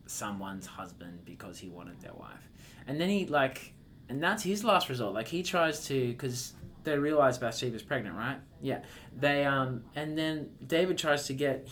someone's 0.05 0.65
husband 0.65 1.19
because 1.25 1.57
he 1.57 1.69
wanted 1.69 1.99
their 2.01 2.13
wife, 2.13 2.49
and 2.87 2.99
then 2.99 3.09
he 3.09 3.25
like, 3.25 3.73
and 4.09 4.21
that's 4.21 4.43
his 4.43 4.63
last 4.63 4.89
resort. 4.89 5.13
Like 5.13 5.27
he 5.27 5.43
tries 5.43 5.85
to 5.87 6.07
because 6.07 6.53
they 6.83 6.97
realize 6.97 7.37
Bathsheba's 7.37 7.83
pregnant, 7.83 8.15
right? 8.15 8.37
Yeah. 8.61 8.81
They 9.17 9.45
um 9.45 9.83
and 9.95 10.17
then 10.17 10.51
David 10.65 10.97
tries 10.97 11.27
to 11.27 11.33
get 11.33 11.67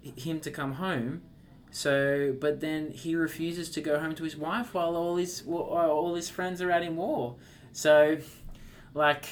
him 0.00 0.40
to 0.40 0.50
come 0.50 0.72
home. 0.72 1.22
So, 1.70 2.34
but 2.40 2.60
then 2.60 2.90
he 2.90 3.14
refuses 3.14 3.70
to 3.70 3.80
go 3.80 3.98
home 3.98 4.14
to 4.16 4.24
his 4.24 4.36
wife 4.36 4.74
while 4.74 4.96
all 4.96 5.16
his 5.16 5.42
while 5.44 5.90
all 5.90 6.14
his 6.14 6.30
friends 6.30 6.62
are 6.62 6.70
out 6.70 6.82
in 6.82 6.96
war. 6.96 7.36
So, 7.72 8.18
like, 8.94 9.26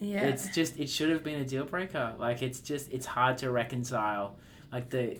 Yeah. 0.00 0.24
it's 0.24 0.54
just 0.54 0.78
it 0.78 0.88
should 0.90 1.10
have 1.10 1.24
been 1.24 1.40
a 1.40 1.44
deal 1.44 1.64
breaker. 1.64 2.14
Like, 2.18 2.42
it's 2.42 2.60
just 2.60 2.92
it's 2.92 3.06
hard 3.06 3.38
to 3.38 3.50
reconcile. 3.50 4.36
Like 4.70 4.90
the 4.90 5.18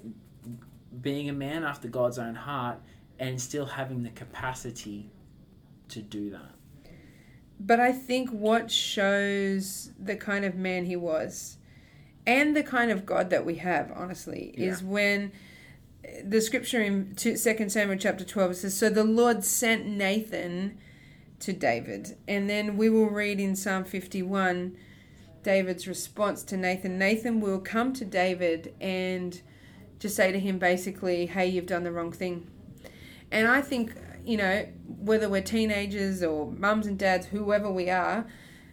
being 1.00 1.28
a 1.28 1.32
man 1.32 1.64
after 1.64 1.88
God's 1.88 2.18
own 2.18 2.34
heart 2.34 2.78
and 3.18 3.40
still 3.40 3.66
having 3.66 4.02
the 4.02 4.10
capacity 4.10 5.10
to 5.88 6.00
do 6.02 6.30
that. 6.30 6.52
But 7.60 7.80
I 7.80 7.92
think 7.92 8.30
what 8.30 8.70
shows 8.70 9.90
the 9.98 10.16
kind 10.16 10.44
of 10.44 10.54
man 10.54 10.84
he 10.84 10.96
was 10.96 11.58
and 12.26 12.54
the 12.54 12.62
kind 12.62 12.90
of 12.90 13.04
God 13.04 13.30
that 13.30 13.44
we 13.44 13.56
have, 13.56 13.90
honestly, 13.94 14.52
is 14.56 14.82
when 14.82 15.32
the 16.24 16.40
scripture 16.40 16.82
in 16.82 17.14
2 17.14 17.36
Samuel 17.36 17.98
chapter 17.98 18.24
12 18.24 18.56
says, 18.56 18.76
So 18.76 18.88
the 18.88 19.04
Lord 19.04 19.44
sent 19.44 19.86
Nathan 19.86 20.78
to 21.40 21.52
David. 21.52 22.16
And 22.26 22.48
then 22.48 22.76
we 22.76 22.88
will 22.88 23.10
read 23.10 23.40
in 23.40 23.56
Psalm 23.56 23.84
51 23.84 24.76
David's 25.42 25.86
response 25.86 26.42
to 26.44 26.56
Nathan. 26.56 26.98
Nathan 26.98 27.40
will 27.40 27.60
come 27.60 27.92
to 27.94 28.04
David 28.04 28.74
and 28.80 29.40
just 29.98 30.16
say 30.16 30.32
to 30.32 30.38
him 30.38 30.58
basically, 30.58 31.26
Hey, 31.26 31.48
you've 31.48 31.66
done 31.66 31.84
the 31.84 31.92
wrong 31.92 32.12
thing. 32.12 32.50
And 33.30 33.46
I 33.46 33.60
think, 33.60 33.94
you 34.24 34.36
know, 34.36 34.66
whether 34.86 35.28
we're 35.28 35.42
teenagers 35.42 36.22
or 36.22 36.50
mums 36.50 36.86
and 36.86 36.98
dads, 36.98 37.26
whoever 37.26 37.70
we 37.70 37.90
are, 37.90 38.26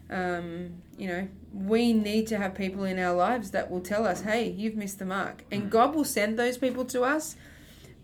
um, 0.10 0.82
you 0.98 1.08
know, 1.08 1.28
we 1.54 1.94
need 1.94 2.28
to 2.28 2.38
have 2.38 2.56
people 2.56 2.84
in 2.84 3.00
our 3.00 3.16
lives 3.16 3.52
that 3.52 3.70
will 3.72 3.82
tell 3.82 4.06
us, 4.06 4.22
hey, 4.22 4.50
you've 4.50 4.76
missed 4.76 5.00
the 5.00 5.06
mark. 5.06 5.44
And 5.52 5.70
God 5.70 5.96
will 5.96 6.06
send 6.06 6.38
those 6.38 6.58
people 6.58 6.86
to 6.86 7.04
us, 7.04 7.36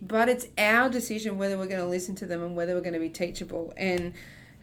but 0.00 0.28
it's 0.28 0.46
our 0.58 0.88
decision 0.88 1.38
whether 1.38 1.56
we're 1.56 1.66
going 1.66 1.80
to 1.80 1.86
listen 1.86 2.14
to 2.16 2.26
them 2.26 2.42
and 2.42 2.56
whether 2.56 2.74
we're 2.74 2.80
going 2.80 2.94
to 2.94 2.98
be 2.98 3.08
teachable. 3.08 3.72
And 3.76 4.14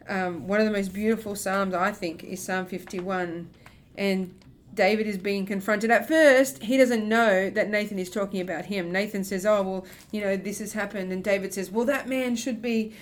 um, 0.08 0.48
one 0.48 0.60
of 0.60 0.66
the 0.66 0.72
most 0.72 0.94
beautiful 0.94 1.36
Psalms, 1.36 1.74
I 1.74 1.92
think, 1.92 2.24
is 2.24 2.42
Psalm 2.42 2.66
51. 2.66 3.50
And 3.98 4.34
David 4.74 5.08
is 5.08 5.18
being 5.18 5.46
confronted. 5.46 5.92
At 5.92 6.08
first, 6.08 6.64
he 6.64 6.78
doesn't 6.78 7.08
know 7.08 7.50
that 7.50 7.70
Nathan 7.70 8.00
is 8.00 8.10
talking 8.10 8.42
about 8.42 8.66
him. 8.66 8.92
Nathan 8.92 9.24
says, 9.24 9.46
Oh, 9.46 9.62
well, 9.62 9.86
you 10.12 10.22
know, 10.22 10.36
this 10.38 10.60
has 10.60 10.74
happened. 10.74 11.12
And 11.12 11.24
David 11.24 11.54
says, 11.54 11.72
Well, 11.72 11.86
that 11.86 12.08
man 12.08 12.36
should 12.36 12.62
be, 12.62 12.94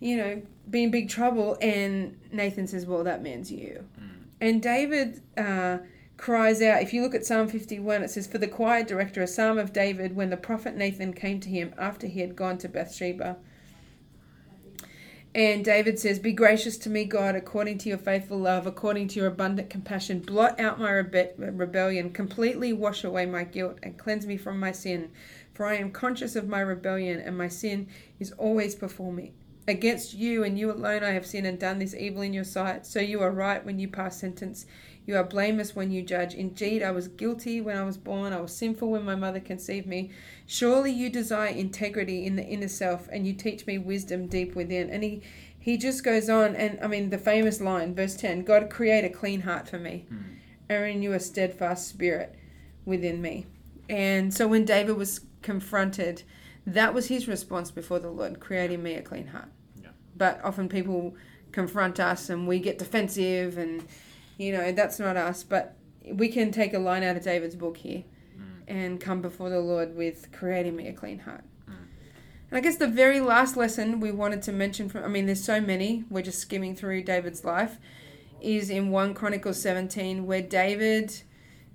you 0.00 0.16
know, 0.16 0.42
be 0.68 0.84
in 0.84 0.90
big 0.90 1.08
trouble. 1.08 1.56
And 1.60 2.18
Nathan 2.32 2.66
says, 2.66 2.86
Well, 2.86 3.04
that 3.04 3.22
man's 3.22 3.50
you. 3.50 3.84
And 4.40 4.62
David 4.62 5.22
uh, 5.36 5.78
cries 6.16 6.62
out. 6.62 6.82
If 6.82 6.92
you 6.92 7.02
look 7.02 7.14
at 7.14 7.26
Psalm 7.26 7.48
51, 7.48 8.02
it 8.02 8.10
says, 8.10 8.26
For 8.26 8.38
the 8.38 8.48
choir 8.48 8.84
director, 8.84 9.22
a 9.22 9.26
psalm 9.26 9.58
of 9.58 9.72
David, 9.72 10.14
when 10.14 10.30
the 10.30 10.36
prophet 10.36 10.76
Nathan 10.76 11.12
came 11.12 11.40
to 11.40 11.48
him 11.48 11.74
after 11.78 12.06
he 12.06 12.20
had 12.20 12.36
gone 12.36 12.58
to 12.58 12.68
Bathsheba. 12.68 13.36
And 15.34 15.64
David 15.64 15.98
says, 15.98 16.18
Be 16.18 16.32
gracious 16.32 16.78
to 16.78 16.90
me, 16.90 17.04
God, 17.04 17.36
according 17.36 17.78
to 17.78 17.88
your 17.88 17.98
faithful 17.98 18.38
love, 18.38 18.66
according 18.66 19.08
to 19.08 19.20
your 19.20 19.28
abundant 19.28 19.70
compassion. 19.70 20.20
Blot 20.20 20.58
out 20.58 20.80
my 20.80 20.90
rebe- 20.90 21.34
rebellion, 21.36 22.10
completely 22.10 22.72
wash 22.72 23.04
away 23.04 23.26
my 23.26 23.44
guilt, 23.44 23.78
and 23.82 23.98
cleanse 23.98 24.26
me 24.26 24.36
from 24.36 24.58
my 24.58 24.72
sin. 24.72 25.10
For 25.52 25.66
I 25.66 25.76
am 25.76 25.90
conscious 25.90 26.34
of 26.34 26.48
my 26.48 26.60
rebellion, 26.60 27.20
and 27.20 27.36
my 27.36 27.48
sin 27.48 27.88
is 28.18 28.32
always 28.32 28.74
before 28.74 29.12
me. 29.12 29.32
Against 29.68 30.14
you 30.14 30.42
and 30.44 30.58
you 30.58 30.72
alone 30.72 31.04
I 31.04 31.10
have 31.10 31.26
sinned 31.26 31.46
and 31.46 31.58
done 31.58 31.78
this 31.78 31.94
evil 31.94 32.22
in 32.22 32.32
your 32.32 32.42
sight. 32.44 32.86
So 32.86 33.00
you 33.00 33.20
are 33.20 33.30
right 33.30 33.64
when 33.64 33.78
you 33.78 33.86
pass 33.86 34.18
sentence. 34.18 34.64
You 35.04 35.16
are 35.16 35.24
blameless 35.24 35.76
when 35.76 35.90
you 35.90 36.02
judge. 36.02 36.34
Indeed, 36.34 36.82
I 36.82 36.90
was 36.90 37.06
guilty 37.08 37.60
when 37.60 37.76
I 37.76 37.84
was 37.84 37.96
born. 37.98 38.32
I 38.32 38.40
was 38.40 38.56
sinful 38.56 38.90
when 38.90 39.04
my 39.04 39.14
mother 39.14 39.40
conceived 39.40 39.86
me. 39.86 40.10
Surely 40.46 40.90
you 40.90 41.08
desire 41.10 41.48
integrity 41.48 42.26
in 42.26 42.36
the 42.36 42.44
inner 42.44 42.68
self, 42.68 43.08
and 43.12 43.26
you 43.26 43.32
teach 43.32 43.66
me 43.66 43.78
wisdom 43.78 44.26
deep 44.26 44.54
within. 44.54 44.90
And 44.90 45.02
he, 45.02 45.22
he 45.58 45.76
just 45.78 46.04
goes 46.04 46.28
on, 46.28 46.54
and 46.56 46.78
I 46.82 46.88
mean, 46.88 47.08
the 47.10 47.16
famous 47.18 47.60
line, 47.60 47.94
verse 47.94 48.16
10 48.16 48.44
God, 48.44 48.68
create 48.68 49.04
a 49.04 49.08
clean 49.10 49.42
heart 49.42 49.68
for 49.68 49.78
me, 49.78 50.06
Mm. 50.12 50.24
and 50.68 50.82
renew 50.82 51.12
a 51.12 51.20
steadfast 51.20 51.88
spirit 51.88 52.34
within 52.84 53.22
me. 53.22 53.46
And 53.88 54.32
so 54.34 54.46
when 54.46 54.64
David 54.66 54.96
was 54.96 55.20
confronted, 55.40 56.22
that 56.66 56.92
was 56.92 57.08
his 57.08 57.28
response 57.28 57.70
before 57.70 57.98
the 57.98 58.10
Lord, 58.10 58.40
creating 58.40 58.82
me 58.82 58.94
a 58.94 59.02
clean 59.02 59.28
heart. 59.28 59.48
But 60.18 60.40
often 60.44 60.68
people 60.68 61.14
confront 61.52 61.98
us 62.00 62.28
and 62.28 62.46
we 62.46 62.58
get 62.58 62.78
defensive 62.78 63.56
and 63.56 63.86
you 64.36 64.52
know, 64.52 64.70
that's 64.72 64.98
not 64.98 65.16
us, 65.16 65.42
but 65.42 65.76
we 66.12 66.28
can 66.28 66.52
take 66.52 66.74
a 66.74 66.78
line 66.78 67.02
out 67.02 67.16
of 67.16 67.24
David's 67.24 67.56
book 67.56 67.76
here 67.78 68.04
Mm. 68.38 68.62
and 68.68 69.00
come 69.00 69.20
before 69.20 69.50
the 69.50 69.58
Lord 69.58 69.96
with 69.96 70.30
creating 70.30 70.76
me 70.76 70.86
a 70.86 70.92
clean 70.92 71.18
heart. 71.20 71.42
Mm. 71.68 71.74
And 72.50 72.58
I 72.58 72.60
guess 72.60 72.76
the 72.76 72.86
very 72.86 73.18
last 73.18 73.56
lesson 73.56 73.98
we 73.98 74.12
wanted 74.12 74.42
to 74.42 74.52
mention 74.52 74.88
from 74.88 75.02
I 75.02 75.08
mean 75.08 75.26
there's 75.26 75.42
so 75.42 75.60
many, 75.60 76.04
we're 76.08 76.22
just 76.22 76.38
skimming 76.38 76.76
through 76.76 77.02
David's 77.02 77.44
life, 77.44 77.78
is 78.40 78.70
in 78.70 78.90
1 78.90 79.14
Chronicles 79.14 79.60
17 79.60 80.24
where 80.26 80.40
David 80.42 81.22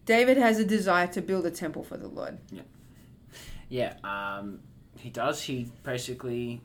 David 0.06 0.38
has 0.38 0.58
a 0.58 0.66
desire 0.66 1.08
to 1.08 1.22
build 1.22 1.46
a 1.46 1.52
temple 1.52 1.84
for 1.84 1.98
the 1.98 2.08
Lord. 2.08 2.38
yeah 2.52 2.62
Yeah, 3.70 3.94
um, 4.06 4.60
he 4.98 5.10
does. 5.10 5.42
He 5.42 5.72
basically, 5.84 6.62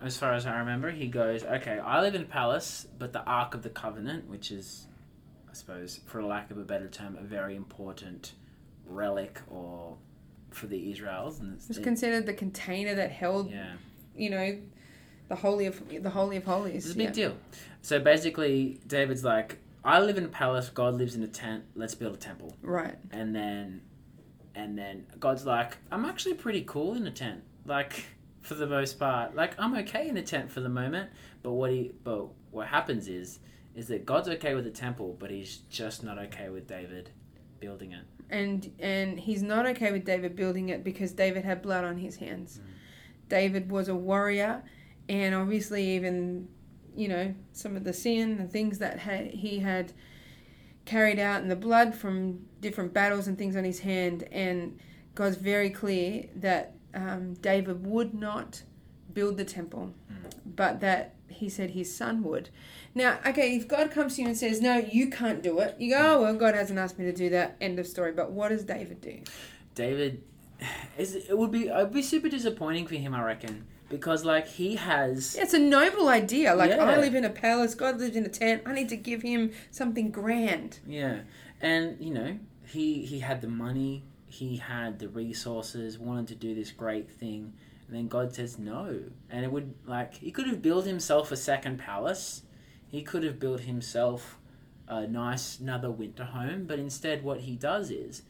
as 0.00 0.16
far 0.16 0.34
as 0.34 0.46
I 0.46 0.58
remember, 0.58 0.90
he 0.90 1.06
goes, 1.08 1.42
okay, 1.42 1.78
I 1.78 2.00
live 2.00 2.14
in 2.14 2.22
a 2.22 2.26
palace, 2.26 2.86
but 2.98 3.12
the 3.12 3.22
Ark 3.24 3.54
of 3.54 3.62
the 3.62 3.70
Covenant, 3.70 4.28
which 4.28 4.50
is, 4.52 4.86
I 5.50 5.54
suppose, 5.54 6.00
for 6.06 6.22
lack 6.22 6.50
of 6.50 6.58
a 6.58 6.62
better 6.64 6.88
term, 6.88 7.16
a 7.16 7.22
very 7.24 7.56
important 7.56 8.32
relic 8.86 9.40
or 9.48 9.96
for 10.50 10.66
the 10.66 10.90
Israels. 10.90 11.40
And 11.40 11.54
it's, 11.54 11.68
It's 11.68 11.78
it- 11.78 11.82
considered 11.82 12.26
the 12.26 12.34
container 12.34 12.94
that 12.94 13.10
held, 13.10 13.50
yeah, 13.50 13.72
you 14.16 14.30
know, 14.30 14.58
the 15.28 15.36
holy 15.36 15.66
of 15.66 15.82
the 16.02 16.10
holy 16.10 16.36
of 16.36 16.44
holies. 16.44 16.86
it's 16.86 16.94
a 16.94 16.96
big 16.98 17.08
yeah. 17.08 17.12
deal. 17.12 17.36
So 17.82 17.98
basically, 17.98 18.80
David's 18.86 19.24
like, 19.24 19.58
I 19.84 20.00
live 20.00 20.16
in 20.16 20.24
a 20.24 20.28
palace, 20.28 20.70
God 20.70 20.94
lives 20.94 21.14
in 21.16 21.22
a 21.22 21.28
tent, 21.28 21.64
let's 21.74 21.94
build 21.94 22.14
a 22.14 22.18
temple. 22.18 22.56
Right. 22.62 22.96
and 23.10 23.34
then 23.34 23.82
and 24.54 24.76
then 24.78 25.06
God's 25.20 25.44
like, 25.44 25.76
I'm 25.92 26.04
actually 26.04 26.34
pretty 26.34 26.62
cool 26.62 26.94
in 26.94 27.06
a 27.06 27.10
tent. 27.10 27.42
Like 27.66 28.04
for 28.40 28.54
the 28.54 28.66
most 28.66 28.98
part. 28.98 29.34
Like 29.34 29.54
I'm 29.58 29.74
okay 29.78 30.08
in 30.08 30.14
the 30.14 30.22
tent 30.22 30.50
for 30.50 30.60
the 30.60 30.68
moment. 30.68 31.10
But 31.42 31.52
what 31.52 31.70
he 31.70 31.92
but 32.04 32.28
what 32.50 32.68
happens 32.68 33.08
is 33.08 33.40
is 33.74 33.88
that 33.88 34.04
God's 34.04 34.28
okay 34.28 34.54
with 34.54 34.64
the 34.64 34.70
temple, 34.70 35.16
but 35.18 35.30
he's 35.30 35.58
just 35.70 36.02
not 36.02 36.18
okay 36.18 36.48
with 36.48 36.66
David 36.66 37.10
building 37.60 37.92
it. 37.92 38.04
and 38.30 38.70
and 38.78 39.18
he's 39.18 39.42
not 39.42 39.66
okay 39.66 39.92
with 39.92 40.04
David 40.04 40.36
building 40.36 40.68
it 40.68 40.84
because 40.84 41.12
David 41.12 41.44
had 41.44 41.62
blood 41.62 41.84
on 41.84 41.98
his 41.98 42.16
hands. 42.16 42.58
Mm. 42.58 43.28
David 43.28 43.70
was 43.70 43.88
a 43.88 43.94
warrior, 43.94 44.62
and 45.08 45.34
obviously 45.34 45.94
even 45.96 46.48
you 46.96 47.08
know 47.08 47.34
some 47.52 47.76
of 47.76 47.84
the 47.84 47.92
sin 47.92 48.38
and 48.38 48.50
things 48.50 48.78
that 48.78 48.98
ha- 49.00 49.30
he 49.30 49.60
had 49.60 49.92
carried 50.84 51.18
out 51.18 51.42
in 51.42 51.48
the 51.48 51.56
blood 51.56 51.94
from 51.94 52.40
different 52.60 52.94
battles 52.94 53.28
and 53.28 53.36
things 53.38 53.56
on 53.56 53.64
his 53.64 53.80
hand, 53.80 54.24
and 54.32 54.78
God's 55.14 55.36
very 55.36 55.70
clear 55.70 56.24
that 56.36 56.74
um, 56.98 57.34
David 57.34 57.86
would 57.86 58.12
not 58.14 58.62
build 59.12 59.36
the 59.36 59.44
temple, 59.44 59.92
Mm. 60.12 60.30
but 60.56 60.80
that 60.80 61.14
he 61.28 61.48
said 61.48 61.70
his 61.70 61.94
son 61.94 62.22
would. 62.24 62.48
Now, 62.94 63.18
okay, 63.26 63.54
if 63.56 63.68
God 63.68 63.90
comes 63.90 64.16
to 64.16 64.22
you 64.22 64.28
and 64.28 64.36
says, 64.36 64.60
"No, 64.60 64.78
you 64.78 65.08
can't 65.10 65.42
do 65.42 65.58
it," 65.60 65.76
you 65.78 65.90
go, 65.94 66.00
"Oh 66.16 66.22
well, 66.22 66.34
God 66.34 66.54
hasn't 66.54 66.78
asked 66.78 66.98
me 66.98 67.04
to 67.04 67.12
do 67.12 67.28
that." 67.30 67.56
End 67.60 67.78
of 67.78 67.86
story. 67.86 68.12
But 68.12 68.32
what 68.32 68.48
does 68.48 68.64
David 68.64 69.00
do? 69.00 69.16
David 69.74 70.22
is 70.98 71.14
it 71.14 71.36
would 71.38 71.52
be 71.52 71.68
it'd 71.68 71.92
be 71.92 72.02
super 72.02 72.28
disappointing 72.28 72.86
for 72.86 72.96
him, 72.96 73.14
I 73.14 73.22
reckon. 73.22 73.66
Because 73.88 74.24
like 74.24 74.46
he 74.46 74.76
has 74.76 75.34
yeah, 75.36 75.44
It's 75.44 75.54
a 75.54 75.58
noble 75.58 76.08
idea. 76.08 76.54
Like 76.54 76.70
Yeah. 76.70 76.84
I 76.84 76.98
live 77.00 77.14
in 77.14 77.24
a 77.24 77.30
palace, 77.30 77.74
God 77.74 77.98
lives 77.98 78.16
in 78.16 78.24
a 78.26 78.28
tent. 78.28 78.62
I 78.66 78.72
need 78.74 78.88
to 78.90 78.96
give 78.96 79.22
him 79.22 79.52
something 79.70 80.10
grand. 80.10 80.80
Yeah, 80.86 81.20
and 81.60 81.96
you 82.00 82.12
know 82.12 82.38
he 82.66 83.04
he 83.06 83.20
had 83.20 83.40
the 83.40 83.48
money, 83.48 84.04
he 84.28 84.56
had 84.56 84.98
the 84.98 85.08
resources, 85.08 85.98
wanted 85.98 86.28
to 86.28 86.34
do 86.34 86.54
this 86.54 86.70
great 86.70 87.10
thing, 87.10 87.54
and 87.86 87.96
then 87.96 88.08
God 88.08 88.34
says 88.34 88.58
no, 88.58 89.00
and 89.30 89.44
it 89.44 89.50
would 89.50 89.74
like 89.86 90.14
he 90.14 90.30
could 90.30 90.46
have 90.46 90.62
built 90.62 90.84
himself 90.86 91.32
a 91.32 91.36
second 91.36 91.78
palace, 91.78 92.42
he 92.86 93.02
could 93.02 93.22
have 93.24 93.40
built 93.40 93.60
himself 93.60 94.38
a 94.86 95.06
nice 95.06 95.58
another 95.58 95.90
winter 95.90 96.24
home, 96.24 96.64
but 96.66 96.78
instead 96.78 97.22
what 97.22 97.40
he 97.40 97.56
does 97.56 97.90
is 97.90 98.22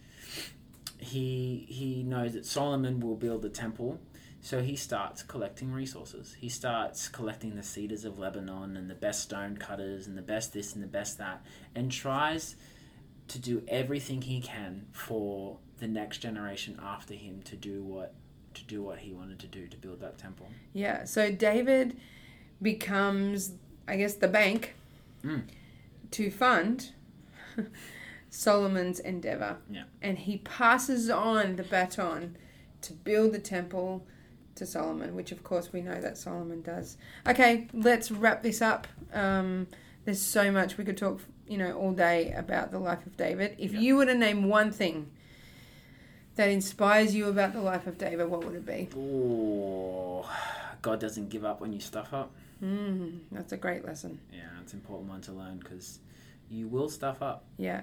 he 0.99 1.67
he 1.69 2.03
knows 2.03 2.35
that 2.35 2.47
Solomon 2.47 3.01
will 3.01 3.17
build 3.17 3.43
the 3.43 3.49
temple. 3.49 4.01
So 4.41 4.63
he 4.63 4.77
starts 4.77 5.25
collecting 5.25 5.73
resources. 5.73 6.37
He 6.39 6.49
starts 6.49 7.09
collecting 7.09 7.57
the 7.57 7.63
cedars 7.63 8.05
of 8.05 8.21
Lebanon 8.21 8.77
and 8.77 8.89
the 8.89 8.95
best 8.95 9.23
stone 9.23 9.57
cutters 9.57 10.07
and 10.07 10.17
the 10.17 10.23
best 10.23 10.53
this 10.53 10.75
and 10.75 10.83
the 10.83 10.89
best 10.89 11.19
that, 11.19 11.45
and 11.75 11.91
tries 11.91 12.55
to 13.29 13.39
do 13.39 13.63
everything 13.67 14.23
he 14.23 14.41
can 14.41 14.87
for 14.93 15.59
the 15.79 15.89
next 15.89 16.19
generation 16.19 16.79
after 16.83 17.15
him 17.15 17.43
to 17.43 17.57
do 17.57 17.83
what 17.83 18.15
to 18.55 18.65
do 18.65 18.83
what 18.83 18.99
he 18.99 19.13
wanted 19.13 19.39
to 19.39 19.47
do 19.47 19.67
to 19.69 19.77
build 19.77 20.01
that 20.01 20.19
temple. 20.19 20.49
Yeah. 20.73 21.05
So 21.05 21.31
David 21.31 21.97
becomes, 22.61 23.53
I 23.87 23.97
guess, 23.97 24.15
the 24.15 24.29
bank 24.29 24.75
Mm. 25.25 25.43
to 26.13 26.31
fund 26.31 26.91
Solomon's 28.31 29.01
endeavor. 29.01 29.57
Yeah. 29.71 29.85
And 30.03 30.19
he 30.19 30.39
passes 30.39 31.09
on 31.11 31.57
the 31.57 31.63
baton 31.63 32.37
to 32.83 32.93
build 32.93 33.33
the 33.33 33.39
temple 33.39 34.07
to 34.57 34.67
Solomon, 34.67 35.15
which 35.15 35.33
of 35.33 35.43
course 35.45 35.73
we 35.73 35.81
know 35.83 36.01
that 36.01 36.19
Solomon 36.19 36.63
does. 36.63 36.97
Okay, 37.27 37.69
let's 37.73 38.11
wrap 38.11 38.43
this 38.43 38.61
up. 38.61 38.87
Um, 39.13 39.67
there's 40.05 40.21
so 40.21 40.51
much 40.51 40.77
we 40.79 40.85
could 40.85 40.97
talk, 40.97 41.21
you 41.47 41.59
know, 41.59 41.73
all 41.73 41.93
day 41.93 42.33
about 42.33 42.71
the 42.71 42.79
life 42.79 43.07
of 43.07 43.17
David. 43.17 43.55
If 43.59 43.73
Yeah. 43.73 43.81
you 43.81 43.97
were 43.97 44.07
to 44.07 44.15
name 44.15 44.49
one 44.49 44.71
thing 44.71 45.11
that 46.39 46.49
inspires 46.49 47.15
you 47.17 47.27
about 47.27 47.53
the 47.53 47.61
life 47.61 47.89
of 47.89 47.99
David, 47.99 48.31
what 48.31 48.45
would 48.45 48.55
it 48.55 48.65
be? 48.65 48.89
Oh, 48.97 50.29
God 50.81 51.01
doesn't 51.01 51.31
give 51.31 51.45
up 51.45 51.61
when 51.61 51.73
you 51.73 51.81
stuff 51.81 52.15
up. 52.15 52.31
Mm, 52.63 53.19
that's 53.33 53.53
a 53.53 53.57
great 53.57 53.85
lesson. 53.85 54.21
Yeah, 54.33 54.43
it's 54.63 54.73
an 54.73 54.79
important 54.79 55.11
one 55.11 55.21
to 55.23 55.33
learn 55.33 55.59
because 55.59 55.99
you 56.49 56.69
will 56.69 56.89
stuff 56.89 57.23
up. 57.23 57.45
Yeah. 57.57 57.83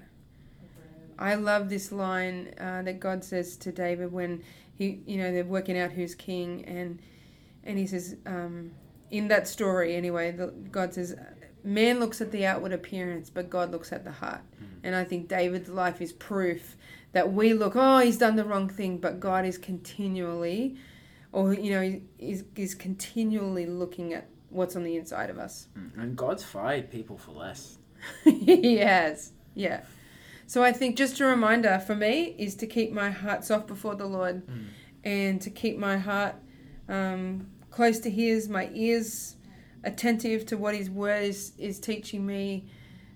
I 1.19 1.35
love 1.35 1.69
this 1.69 1.91
line 1.91 2.53
uh, 2.57 2.81
that 2.83 3.01
God 3.01 3.25
says 3.25 3.57
to 3.57 3.73
David 3.73 4.13
when 4.13 4.41
he, 4.73 5.01
you 5.05 5.17
know, 5.17 5.33
they're 5.33 5.43
working 5.43 5.77
out 5.77 5.91
who's 5.91 6.15
king, 6.15 6.63
and 6.65 6.99
and 7.65 7.77
he 7.77 7.87
says, 7.87 8.15
um, 8.25 8.71
in 9.11 9.27
that 9.27 9.49
story 9.49 9.95
anyway, 9.95 10.31
the, 10.31 10.47
God 10.71 10.93
says, 10.93 11.15
man 11.63 11.99
looks 11.99 12.21
at 12.21 12.31
the 12.31 12.45
outward 12.45 12.71
appearance, 12.71 13.29
but 13.29 13.49
God 13.49 13.71
looks 13.71 13.91
at 13.91 14.05
the 14.05 14.11
heart. 14.11 14.41
Mhm. 14.61 14.79
And 14.83 14.95
I 14.95 15.03
think 15.03 15.27
David's 15.27 15.69
life 15.69 16.01
is 16.01 16.13
proof 16.13 16.77
that 17.15 17.32
we 17.32 17.54
look, 17.54 17.78
oh, 17.78 17.99
he's 17.99 18.17
done 18.17 18.36
the 18.36 18.43
wrong 18.43 18.67
thing, 18.67 18.97
but 18.97 19.21
God 19.21 19.45
is 19.45 19.58
continually, 19.58 20.75
or 21.32 21.54
you 21.54 21.71
know, 21.71 22.01
is 22.19 22.43
is 22.58 22.75
continually 22.75 23.65
looking 23.65 24.13
at 24.13 24.28
what's 24.49 24.75
on 24.75 24.84
the 24.84 24.97
inside 24.97 25.30
of 25.30 25.39
us. 25.39 25.67
Mm. 25.80 25.97
And 25.97 26.17
God's 26.17 26.43
fired 26.43 26.91
people 26.91 27.17
for 27.17 27.32
less. 27.32 27.78
he 28.25 28.78
has. 28.78 29.32
Yeah. 29.54 29.84
So 30.45 30.62
I 30.62 30.73
think 30.73 30.97
just 30.97 31.19
a 31.21 31.25
reminder 31.25 31.82
for 31.88 31.95
me 31.95 32.36
is 32.38 32.56
to 32.56 32.67
keep 32.67 32.91
my 32.91 33.10
heart 33.12 33.45
soft 33.45 33.67
before 33.67 33.95
the 33.95 34.06
Lord 34.06 34.45
Mm. 34.47 34.65
and 35.06 35.41
to 35.41 35.49
keep 35.49 35.78
my 35.78 35.97
heart 35.97 36.36
um, 36.89 37.47
close 37.71 37.99
to 37.99 38.10
His, 38.10 38.49
my 38.49 38.69
ears 38.73 39.38
attentive 39.86 40.45
to 40.47 40.58
what 40.58 40.75
His 40.75 40.89
word 40.89 41.23
is, 41.23 41.54
is 41.58 41.80
teaching 41.80 42.25
me 42.25 42.65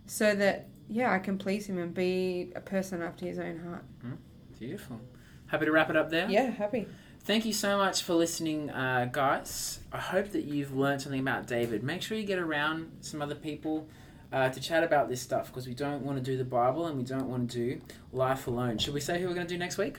so 0.06 0.34
that, 0.36 0.68
yeah, 0.90 1.14
I 1.14 1.20
can 1.20 1.38
please 1.38 1.68
Him 1.68 1.78
and 1.78 1.94
be 1.94 2.52
a 2.56 2.62
person 2.62 3.02
after 3.02 3.26
His 3.26 3.40
own 3.40 3.60
heart. 3.60 3.86
Beautiful. 4.60 5.00
Happy 5.48 5.66
to 5.66 5.72
wrap 5.72 5.90
it 5.90 5.96
up 5.96 6.10
there. 6.10 6.30
Yeah, 6.30 6.50
happy. 6.50 6.88
Thank 7.24 7.46
you 7.46 7.54
so 7.54 7.78
much 7.78 8.04
for 8.04 8.14
listening, 8.14 8.70
uh, 8.70 9.10
guys. 9.12 9.80
I 9.92 10.00
hope 10.00 10.30
that 10.32 10.46
you've 10.46 10.76
learned 10.76 11.02
something 11.02 11.20
about 11.20 11.48
David. 11.48 11.84
Make 11.84 12.02
sure 12.02 12.18
you 12.18 12.26
get 12.26 12.40
around 12.40 12.92
some 13.02 13.22
other 13.22 13.36
people 13.36 13.88
uh, 14.32 14.50
to 14.50 14.60
chat 14.60 14.84
about 14.84 15.10
this 15.10 15.22
stuff 15.22 15.48
because 15.48 15.68
we 15.68 15.74
don't 15.74 16.04
want 16.04 16.18
to 16.18 16.24
do 16.24 16.38
the 16.38 16.44
Bible 16.44 16.88
and 16.88 16.98
we 16.98 17.04
don't 17.04 17.28
want 17.28 17.50
to 17.52 17.58
do 17.58 17.82
life 18.12 18.48
alone. 18.48 18.78
Should 18.78 18.94
we 18.94 19.00
say 19.00 19.20
who 19.20 19.28
we're 19.28 19.34
going 19.34 19.48
to 19.48 19.54
do 19.54 19.58
next 19.58 19.78
week? 19.78 19.98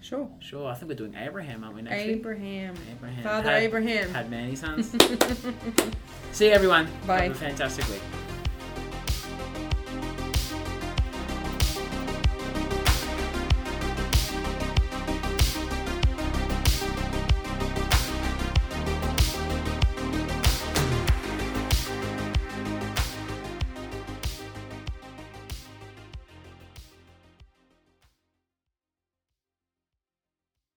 Sure. 0.00 0.28
Sure, 0.40 0.68
I 0.68 0.74
think 0.74 0.88
we're 0.88 0.96
doing 0.96 1.14
Abraham, 1.14 1.62
aren't 1.64 1.76
we, 1.76 1.82
next 1.82 2.04
week? 2.04 2.16
Abraham. 2.16 2.74
Abraham. 2.90 3.22
Father 3.22 3.50
had, 3.50 3.62
Abraham. 3.62 4.10
Had 4.10 4.30
many 4.30 4.56
sons. 4.56 4.90
See 6.32 6.46
you, 6.46 6.52
everyone. 6.52 6.88
Bye. 7.06 7.22
Have 7.22 7.32
a 7.32 7.34
fantastic 7.34 7.88
week. 7.88 8.02